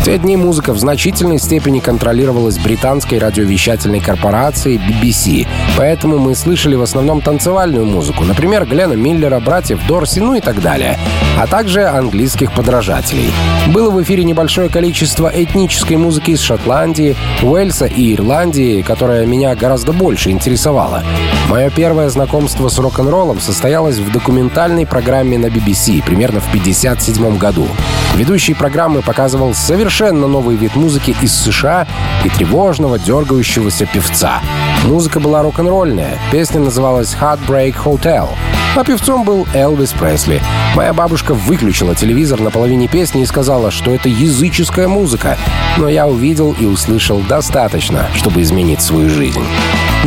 В 0.00 0.02
те 0.02 0.16
дни 0.16 0.34
музыка 0.34 0.72
в 0.72 0.78
значительной 0.78 1.38
степени 1.38 1.78
контролировалась 1.78 2.56
британской 2.56 3.18
радиовещательной 3.18 4.00
корпорацией 4.00 4.78
BBC, 4.78 5.46
поэтому 5.76 6.16
мы 6.16 6.34
слышали 6.34 6.74
в 6.74 6.80
основном 6.80 7.20
танцевальную 7.20 7.84
музыку, 7.84 8.24
например, 8.24 8.64
Глена 8.64 8.94
Миллера, 8.94 9.40
братьев 9.40 9.78
Дорси, 9.86 10.20
ну 10.20 10.34
и 10.36 10.40
так 10.40 10.62
далее, 10.62 10.98
а 11.38 11.46
также 11.46 11.86
английских 11.86 12.50
подражателей. 12.52 13.30
Было 13.74 13.90
в 13.90 14.02
эфире 14.02 14.24
небольшое 14.24 14.70
количество 14.70 15.30
этнической 15.32 15.98
музыки 15.98 16.30
из 16.30 16.40
Шотландии, 16.40 17.14
Уэльса 17.42 17.84
и 17.84 18.14
Ирландии, 18.14 18.80
которая 18.80 19.26
меня 19.26 19.54
гораздо 19.54 19.92
больше 19.92 20.30
интересовала. 20.30 21.04
Мое 21.50 21.68
первое 21.68 22.08
знакомство 22.08 22.68
с 22.68 22.78
рок-н-роллом 22.78 23.38
состоялось 23.38 23.98
в 23.98 24.10
документальной 24.10 24.86
программе 24.86 25.36
на 25.36 25.46
BBC 25.46 26.02
примерно 26.02 26.40
в 26.40 26.48
1957 26.48 27.36
году. 27.36 27.66
Ведущий 28.16 28.54
программы 28.54 29.02
показывал 29.02 29.52
совершенно 29.52 29.89
новый 29.98 30.56
вид 30.56 30.76
музыки 30.76 31.16
из 31.20 31.34
США 31.34 31.86
и 32.24 32.28
тревожного, 32.28 32.98
дергающегося 32.98 33.86
певца. 33.86 34.40
Музыка 34.84 35.20
была 35.20 35.42
рок-н-ролльная. 35.42 36.18
Песня 36.30 36.60
называлась 36.60 37.16
«Heartbreak 37.20 37.74
Hotel», 37.84 38.28
а 38.76 38.84
певцом 38.84 39.24
был 39.24 39.46
Элвис 39.52 39.92
Пресли. 39.92 40.40
Моя 40.76 40.94
бабушка 40.94 41.34
выключила 41.34 41.94
телевизор 41.94 42.40
на 42.40 42.50
половине 42.50 42.86
песни 42.86 43.22
и 43.22 43.26
сказала, 43.26 43.70
что 43.70 43.90
это 43.90 44.08
языческая 44.08 44.86
музыка. 44.86 45.36
Но 45.76 45.88
я 45.88 46.06
увидел 46.06 46.54
и 46.58 46.66
услышал 46.66 47.20
достаточно, 47.28 48.06
чтобы 48.14 48.42
изменить 48.42 48.80
свою 48.80 49.10
жизнь. 49.10 49.44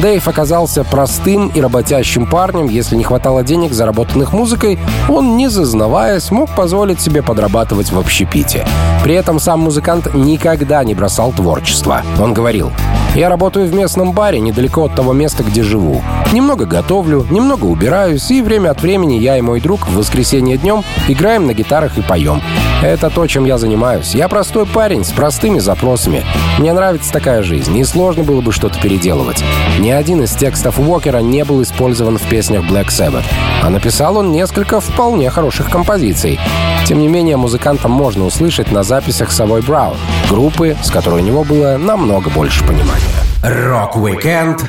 Дэйв 0.02 0.28
оказался 0.28 0.84
простым 0.84 1.50
и 1.50 1.62
работящим 1.62 2.26
парнем. 2.26 2.68
Если 2.68 2.96
не 2.96 3.04
хватало 3.04 3.44
денег, 3.44 3.74
заработанных 3.74 4.34
музыкой, 4.34 4.80
он, 5.08 5.38
не 5.38 5.50
зазнаваясь, 5.50 6.32
мог 6.32 6.50
позволить 6.56 7.00
себе 7.00 7.22
подрабатывать 7.22 7.92
в 7.92 8.00
общепите. 8.00 8.66
При 9.04 9.14
этом 9.14 9.40
сам 9.40 9.60
музыкант 9.60 10.14
никогда 10.16 10.84
не 10.84 10.96
бросал 10.96 11.32
творчество. 11.32 12.02
Он 12.20 12.34
говорил, 12.34 12.72
«Я 13.16 13.30
работаю 13.30 13.68
в 13.68 13.74
местном 13.74 14.12
баре 14.12 14.40
недалеко 14.40 14.86
от 14.86 14.96
того 14.96 15.14
места, 15.14 15.44
где 15.44 15.62
живу. 15.64 16.02
Немного 16.32 16.66
готовлю, 16.66 17.28
немного 17.30 17.66
убираюсь, 17.66 18.32
и 18.32 18.42
время 18.42 18.72
от 18.72 18.82
времени 18.82 19.16
я 19.16 19.38
и 19.38 19.42
мой 19.42 19.62
друг 19.62 19.88
в 19.88 19.96
воскресенье 19.96 20.58
днем 20.58 20.84
играем 21.08 21.46
на 21.46 21.54
гитарах 21.54 21.98
и 21.98 22.02
поем. 22.02 22.42
Это 22.82 23.10
то, 23.10 23.26
чем 23.28 23.46
я 23.46 23.58
занимаюсь. 23.58 24.16
Я 24.16 24.28
простой 24.28 24.66
парень 24.66 25.06
с 25.06 25.12
простыми 25.12 25.60
запросами. 25.60 26.26
Мне 26.58 26.74
нравится 26.74 27.14
такая 27.14 27.44
жизнь, 27.44 27.78
и 27.78 27.84
сложно 27.84 28.24
было 28.24 28.42
бы 28.42 28.52
что-то 28.52 28.80
переделывать. 28.80 29.44
Ни 29.80 29.92
один 29.92 30.24
из 30.24 30.32
текстов 30.32 30.80
Уокера 30.80 31.20
не 31.20 31.46
был 31.46 31.62
использован 31.62 32.18
в 32.18 32.24
песнях 32.24 32.64
Black 32.64 32.88
Sabbath, 32.88 33.24
а 33.62 33.70
написал 33.70 34.18
он 34.18 34.32
несколько 34.32 34.82
вполне 34.82 35.30
хороших 35.30 35.70
композиций. 35.70 36.40
Тем 36.86 37.00
не 37.00 37.08
менее, 37.08 37.38
музыканта 37.38 37.88
можно 37.88 38.26
услышать 38.26 38.72
на 38.72 38.84
записях 38.84 39.30
Savoy 39.30 39.66
Brown, 39.66 39.96
группы, 40.30 40.76
с 40.82 40.90
которой 40.90 41.22
у 41.22 41.26
него 41.26 41.44
было 41.44 41.78
намного 41.78 42.30
больше 42.30 42.64
понимания. 42.64 43.02
Рок-викенд 43.44 44.66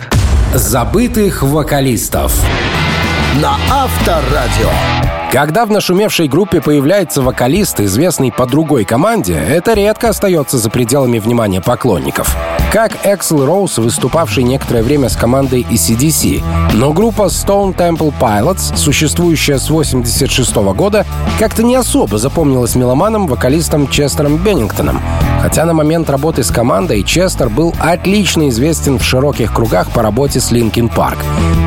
забытых 0.54 1.42
вокалистов 1.42 2.34
на 3.40 3.56
Авторадио. 3.70 4.70
Когда 5.34 5.66
в 5.66 5.70
нашумевшей 5.72 6.28
группе 6.28 6.60
появляется 6.60 7.20
вокалист, 7.20 7.80
известный 7.80 8.30
по 8.30 8.46
другой 8.46 8.84
команде, 8.84 9.34
это 9.34 9.74
редко 9.74 10.10
остается 10.10 10.58
за 10.58 10.70
пределами 10.70 11.18
внимания 11.18 11.60
поклонников. 11.60 12.36
Как 12.72 12.92
Эксел 13.04 13.44
Роуз, 13.44 13.78
выступавший 13.78 14.44
некоторое 14.44 14.84
время 14.84 15.08
с 15.08 15.16
командой 15.16 15.66
AC/DC. 15.68 16.40
Но 16.74 16.92
группа 16.92 17.22
Stone 17.22 17.74
Temple 17.74 18.14
Pilots, 18.20 18.76
существующая 18.76 19.58
с 19.58 19.70
86 19.70 20.54
года, 20.54 21.04
как-то 21.40 21.64
не 21.64 21.74
особо 21.74 22.16
запомнилась 22.18 22.76
меломаном 22.76 23.26
вокалистом 23.26 23.88
Честером 23.88 24.36
Беннингтоном. 24.36 25.00
Хотя 25.42 25.66
на 25.66 25.74
момент 25.74 26.08
работы 26.08 26.42
с 26.42 26.50
командой 26.50 27.02
Честер 27.02 27.48
был 27.48 27.74
отлично 27.80 28.48
известен 28.48 28.98
в 28.98 29.04
широких 29.04 29.52
кругах 29.52 29.90
по 29.90 30.00
работе 30.00 30.40
с 30.40 30.52
Linkin 30.52 30.90
Park. 30.94 31.18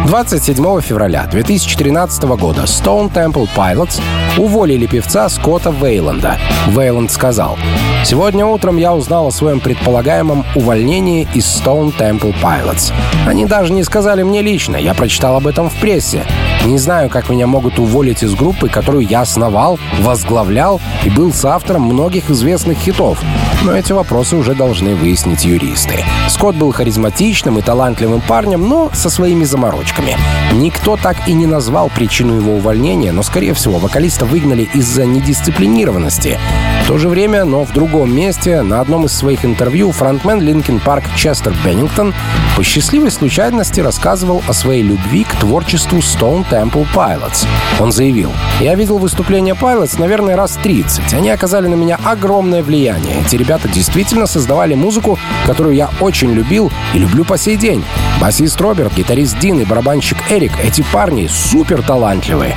27 0.07 0.81
февраля 0.81 1.27
2013 1.29 2.23
года 2.23 2.63
Stone 2.63 3.11
Temple 3.13 3.47
Pilots 3.57 3.99
уволили 4.37 4.85
певца 4.85 5.27
Скотта 5.29 5.71
Вейланда. 5.71 6.37
Вейланд 6.67 7.11
сказал, 7.11 7.57
«Сегодня 8.05 8.45
утром 8.45 8.77
я 8.77 8.93
узнал 8.93 9.27
о 9.27 9.31
своем 9.31 9.59
предполагаемом 9.59 10.45
увольнении 10.53 11.27
из 11.33 11.45
Stone 11.45 11.91
Temple 11.97 12.35
Pilots. 12.39 12.93
Они 13.25 13.45
даже 13.45 13.73
не 13.73 13.83
сказали 13.83 14.21
мне 14.21 14.43
лично, 14.43 14.75
я 14.75 14.93
прочитал 14.93 15.35
об 15.35 15.47
этом 15.47 15.71
в 15.71 15.75
прессе. 15.81 16.23
Не 16.65 16.77
знаю, 16.77 17.09
как 17.09 17.29
меня 17.29 17.47
могут 17.47 17.79
уволить 17.79 18.23
из 18.23 18.35
группы, 18.35 18.69
которую 18.69 19.07
я 19.07 19.21
основал, 19.21 19.79
возглавлял 20.01 20.79
и 21.03 21.09
был 21.09 21.33
соавтором 21.33 21.83
многих 21.83 22.29
известных 22.29 22.77
хитов. 22.77 23.19
Но 23.63 23.75
эти 23.75 23.91
вопросы 23.91 24.35
уже 24.35 24.53
должны 24.53 24.93
выяснить 24.93 25.45
юристы. 25.45 26.03
Скотт 26.29 26.55
был 26.55 26.71
харизматичным 26.71 27.57
и 27.57 27.61
талантливым 27.61 28.21
парнем, 28.21 28.67
но 28.67 28.91
со 28.93 29.09
своими 29.09 29.45
заморочками. 29.45 30.15
Никто 30.53 30.97
так 30.97 31.27
и 31.27 31.33
не 31.33 31.45
назвал 31.45 31.89
причину 31.89 32.35
его 32.35 32.55
увольнения, 32.55 33.11
но, 33.11 33.23
скорее 33.23 33.46
всего, 33.53 33.77
вокалиста 33.77 34.25
выгнали 34.25 34.69
из-за 34.73 35.05
недисциплинированности. 35.05 36.39
В 36.83 36.87
то 36.87 36.97
же 36.97 37.09
время, 37.09 37.43
но 37.43 37.65
в 37.65 37.73
другом 37.73 38.15
месте, 38.15 38.61
на 38.61 38.79
одном 38.79 39.05
из 39.05 39.13
своих 39.13 39.43
интервью 39.43 39.91
фронтмен 39.91 40.39
Linkin 40.39 40.79
Park 40.79 41.03
Честер 41.15 41.53
Беннингтон 41.65 42.13
по 42.55 42.63
счастливой 42.63 43.11
случайности 43.11 43.81
рассказывал 43.81 44.41
о 44.47 44.53
своей 44.53 44.83
любви 44.83 45.25
к 45.25 45.35
творчеству 45.35 45.99
Stone 45.99 46.45
Temple 46.49 46.87
Pilots. 46.95 47.45
Он 47.79 47.91
заявил, 47.91 48.31
«Я 48.61 48.75
видел 48.75 48.97
выступление 48.97 49.53
Pilots, 49.53 49.99
наверное, 49.99 50.37
раз 50.37 50.57
30. 50.63 51.13
Они 51.13 51.29
оказали 51.29 51.67
на 51.67 51.75
меня 51.75 51.99
огромное 52.03 52.63
влияние. 52.63 53.21
Эти 53.25 53.35
ребята 53.35 53.67
действительно 53.67 54.25
создавали 54.25 54.73
музыку, 54.73 55.19
которую 55.45 55.75
я 55.75 55.89
очень 55.99 56.31
любил 56.31 56.71
и 56.93 56.99
люблю 56.99 57.25
по 57.25 57.37
сей 57.37 57.57
день. 57.57 57.83
Басист 58.21 58.59
Роберт, 58.61 58.95
гитарист 58.95 59.37
Дин 59.39 59.59
и 59.59 59.65
барабанщик 59.65 60.17
Эрик— 60.29 60.53
эти 60.63 60.85
парни 60.93 61.27
супер 61.27 61.81
талантливые. 61.81 62.55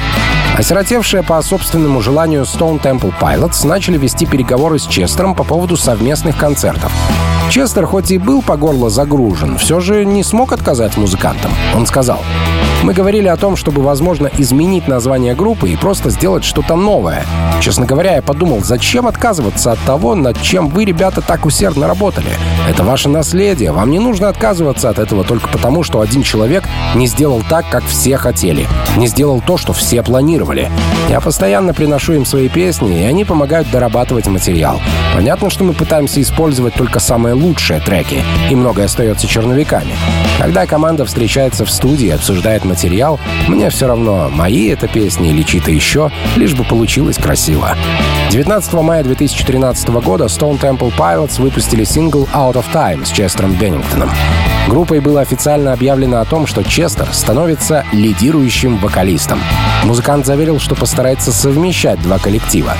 Осиротевшие 0.61 1.22
по 1.22 1.40
собственному 1.40 2.02
желанию 2.02 2.42
Stone 2.42 2.82
Temple 2.82 3.14
Pilots 3.18 3.66
начали 3.66 3.96
вести 3.96 4.26
переговоры 4.26 4.78
с 4.78 4.86
Честером 4.86 5.34
по 5.34 5.42
поводу 5.42 5.78
совместных 5.78 6.36
концертов. 6.36 6.92
Честер, 7.48 7.86
хоть 7.86 8.11
и 8.11 8.18
был 8.18 8.42
по 8.42 8.58
горло 8.58 8.90
загружен, 8.90 9.56
все 9.56 9.80
же 9.80 10.04
не 10.04 10.22
смог 10.22 10.52
отказать 10.52 10.98
музыкантам. 10.98 11.50
Он 11.74 11.86
сказал, 11.86 12.22
мы 12.83 12.95
говорили 12.95 13.28
о 13.28 13.37
том, 13.37 13.57
чтобы, 13.57 13.83
возможно, 13.83 14.31
изменить 14.39 14.89
название 14.89 15.35
группы 15.35 15.68
и 15.68 15.76
просто 15.76 16.11
сделать 16.11 16.45
что-то 16.45 16.76
новое. 16.76 17.24
Честно 17.61 17.85
говоря, 17.85 18.16
я 18.16 18.22
подумал, 18.22 18.61
зачем 18.62 19.07
отказываться 19.07 19.72
от 19.72 19.78
того, 19.81 20.14
над 20.14 20.41
чем 20.41 20.68
вы, 20.68 20.85
ребята, 20.85 21.20
так 21.20 21.45
усердно 21.45 21.87
работали? 21.87 22.31
Это 22.68 22.83
ваше 22.85 23.09
наследие. 23.09 23.72
Вам 23.72 23.91
не 23.91 23.99
нужно 23.99 24.28
отказываться 24.28 24.89
от 24.89 24.99
этого 24.99 25.24
только 25.24 25.49
потому, 25.49 25.83
что 25.83 26.01
один 26.01 26.22
человек 26.22 26.64
не 26.95 27.07
сделал 27.07 27.43
так, 27.49 27.68
как 27.68 27.85
все 27.85 28.16
хотели. 28.16 28.66
Не 28.97 29.07
сделал 29.09 29.43
то, 29.45 29.59
что 29.59 29.72
все 29.72 30.03
планировали. 30.03 30.70
Я 31.09 31.20
постоянно 31.20 31.74
приношу 31.74 32.14
им 32.14 32.24
свои 32.24 32.49
песни, 32.49 33.01
и 33.01 33.05
они 33.05 33.24
помогают 33.24 33.70
дорабатывать 33.70 34.26
материал. 34.26 34.81
Понятно, 35.14 35.51
что 35.51 35.64
мы 35.64 35.74
пытаемся 35.74 36.22
использовать 36.22 36.74
только 36.74 36.99
самые 36.99 37.35
лучшие 37.35 37.81
треки, 37.81 38.22
и 38.51 38.55
многое 38.55 38.87
остается 38.87 39.26
черновиками. 39.26 39.93
Когда 40.39 40.66
команда 40.66 41.05
встречается 41.05 41.64
в 41.64 41.70
студии 41.70 42.07
и 42.07 42.12
обсуждает 42.12 42.64
материал, 42.70 43.20
мне 43.48 43.68
все 43.68 43.86
равно, 43.86 44.30
мои 44.30 44.68
это 44.68 44.88
песни 44.88 45.30
или 45.30 45.42
чьи-то 45.42 45.70
еще, 45.70 46.10
лишь 46.36 46.54
бы 46.54 46.64
получилось 46.64 47.16
красиво. 47.16 47.76
19 48.30 48.72
мая 48.74 49.02
2013 49.02 49.88
года 49.88 50.24
Stone 50.24 50.58
Temple 50.60 50.92
Pilots 50.96 51.40
выпустили 51.40 51.84
сингл 51.84 52.28
«Out 52.32 52.54
of 52.54 52.64
Time» 52.72 53.04
с 53.04 53.10
Честером 53.10 53.54
Беннингтоном. 53.54 54.10
Группой 54.70 55.00
было 55.00 55.20
официально 55.20 55.72
объявлено 55.72 56.20
о 56.20 56.24
том, 56.24 56.46
что 56.46 56.62
Честер 56.62 57.12
становится 57.12 57.84
лидирующим 57.90 58.78
вокалистом. 58.78 59.40
Музыкант 59.82 60.26
заверил, 60.26 60.60
что 60.60 60.76
постарается 60.76 61.32
совмещать 61.32 62.00
два 62.02 62.20
коллектива. 62.20 62.74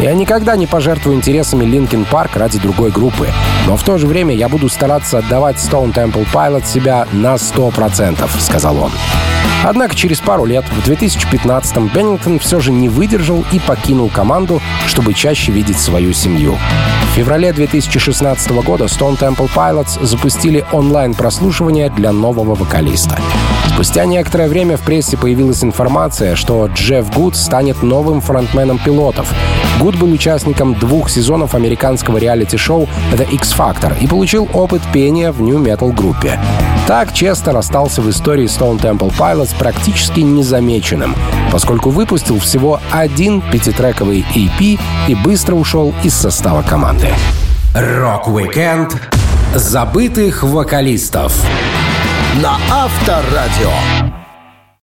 «Я 0.00 0.14
никогда 0.14 0.56
не 0.56 0.66
пожертвую 0.66 1.14
интересами 1.14 1.66
Linkin 1.66 2.06
Park 2.10 2.38
ради 2.38 2.58
другой 2.58 2.90
группы, 2.90 3.28
но 3.66 3.76
в 3.76 3.82
то 3.82 3.98
же 3.98 4.06
время 4.06 4.34
я 4.34 4.48
буду 4.48 4.70
стараться 4.70 5.18
отдавать 5.18 5.56
Stone 5.56 5.92
Temple 5.92 6.26
Pilots 6.32 6.68
себя 6.68 7.06
на 7.12 7.34
100%,— 7.34 8.30
сказал 8.40 8.78
он. 8.82 8.90
Однако 9.64 9.94
через 9.94 10.20
пару 10.20 10.44
лет, 10.44 10.64
в 10.68 10.88
2015-м, 10.88 11.88
Беннингтон 11.88 12.38
все 12.38 12.60
же 12.60 12.72
не 12.72 12.88
выдержал 12.88 13.44
и 13.52 13.58
покинул 13.58 14.08
команду, 14.08 14.60
чтобы 14.86 15.14
чаще 15.14 15.52
видеть 15.52 15.78
свою 15.78 16.12
семью. 16.12 16.56
В 17.12 17.16
феврале 17.16 17.52
2016 17.52 18.50
года 18.62 18.84
Stone 18.84 19.18
Temple 19.18 19.50
Pilots 19.54 20.04
запустили 20.04 20.64
онлайн-прослушивание 20.72 21.90
для 21.90 22.12
нового 22.12 22.54
вокалиста. 22.54 23.18
Спустя 23.72 24.06
некоторое 24.06 24.48
время 24.48 24.76
в 24.76 24.82
прессе 24.82 25.16
появилась 25.16 25.62
информация, 25.62 26.34
что 26.34 26.66
Джефф 26.66 27.12
Гуд 27.14 27.36
станет 27.36 27.82
новым 27.82 28.20
фронтменом 28.20 28.78
пилотов. 28.78 29.32
Гуд 29.80 29.96
был 29.96 30.10
участником 30.10 30.74
двух 30.74 31.10
сезонов 31.10 31.54
американского 31.54 32.16
реалити-шоу 32.16 32.88
The 33.12 33.30
X 33.30 33.54
Factor 33.56 33.92
и 34.00 34.06
получил 34.06 34.48
опыт 34.54 34.80
пения 34.92 35.30
в 35.30 35.42
нью-метал 35.42 35.92
группе. 35.92 36.40
Так 36.86 37.12
Честер 37.12 37.56
остался 37.56 38.00
в 38.00 38.08
истории 38.08 38.46
Stone 38.46 38.80
Temple 38.80 39.12
Pilots 39.16 39.54
практически 39.58 40.20
незамеченным, 40.20 41.14
поскольку 41.50 41.90
выпустил 41.90 42.38
всего 42.38 42.80
один 42.92 43.42
пятитрековый 43.42 44.24
EP 44.34 44.78
и 45.08 45.14
быстро 45.14 45.56
ушел 45.56 45.92
из 46.04 46.14
состава 46.14 46.62
команды. 46.62 47.08
Рок-викенд 47.74 48.96
забытых 49.54 50.42
вокалистов 50.42 51.34
на 52.42 52.58
Авторадио. 52.70 54.25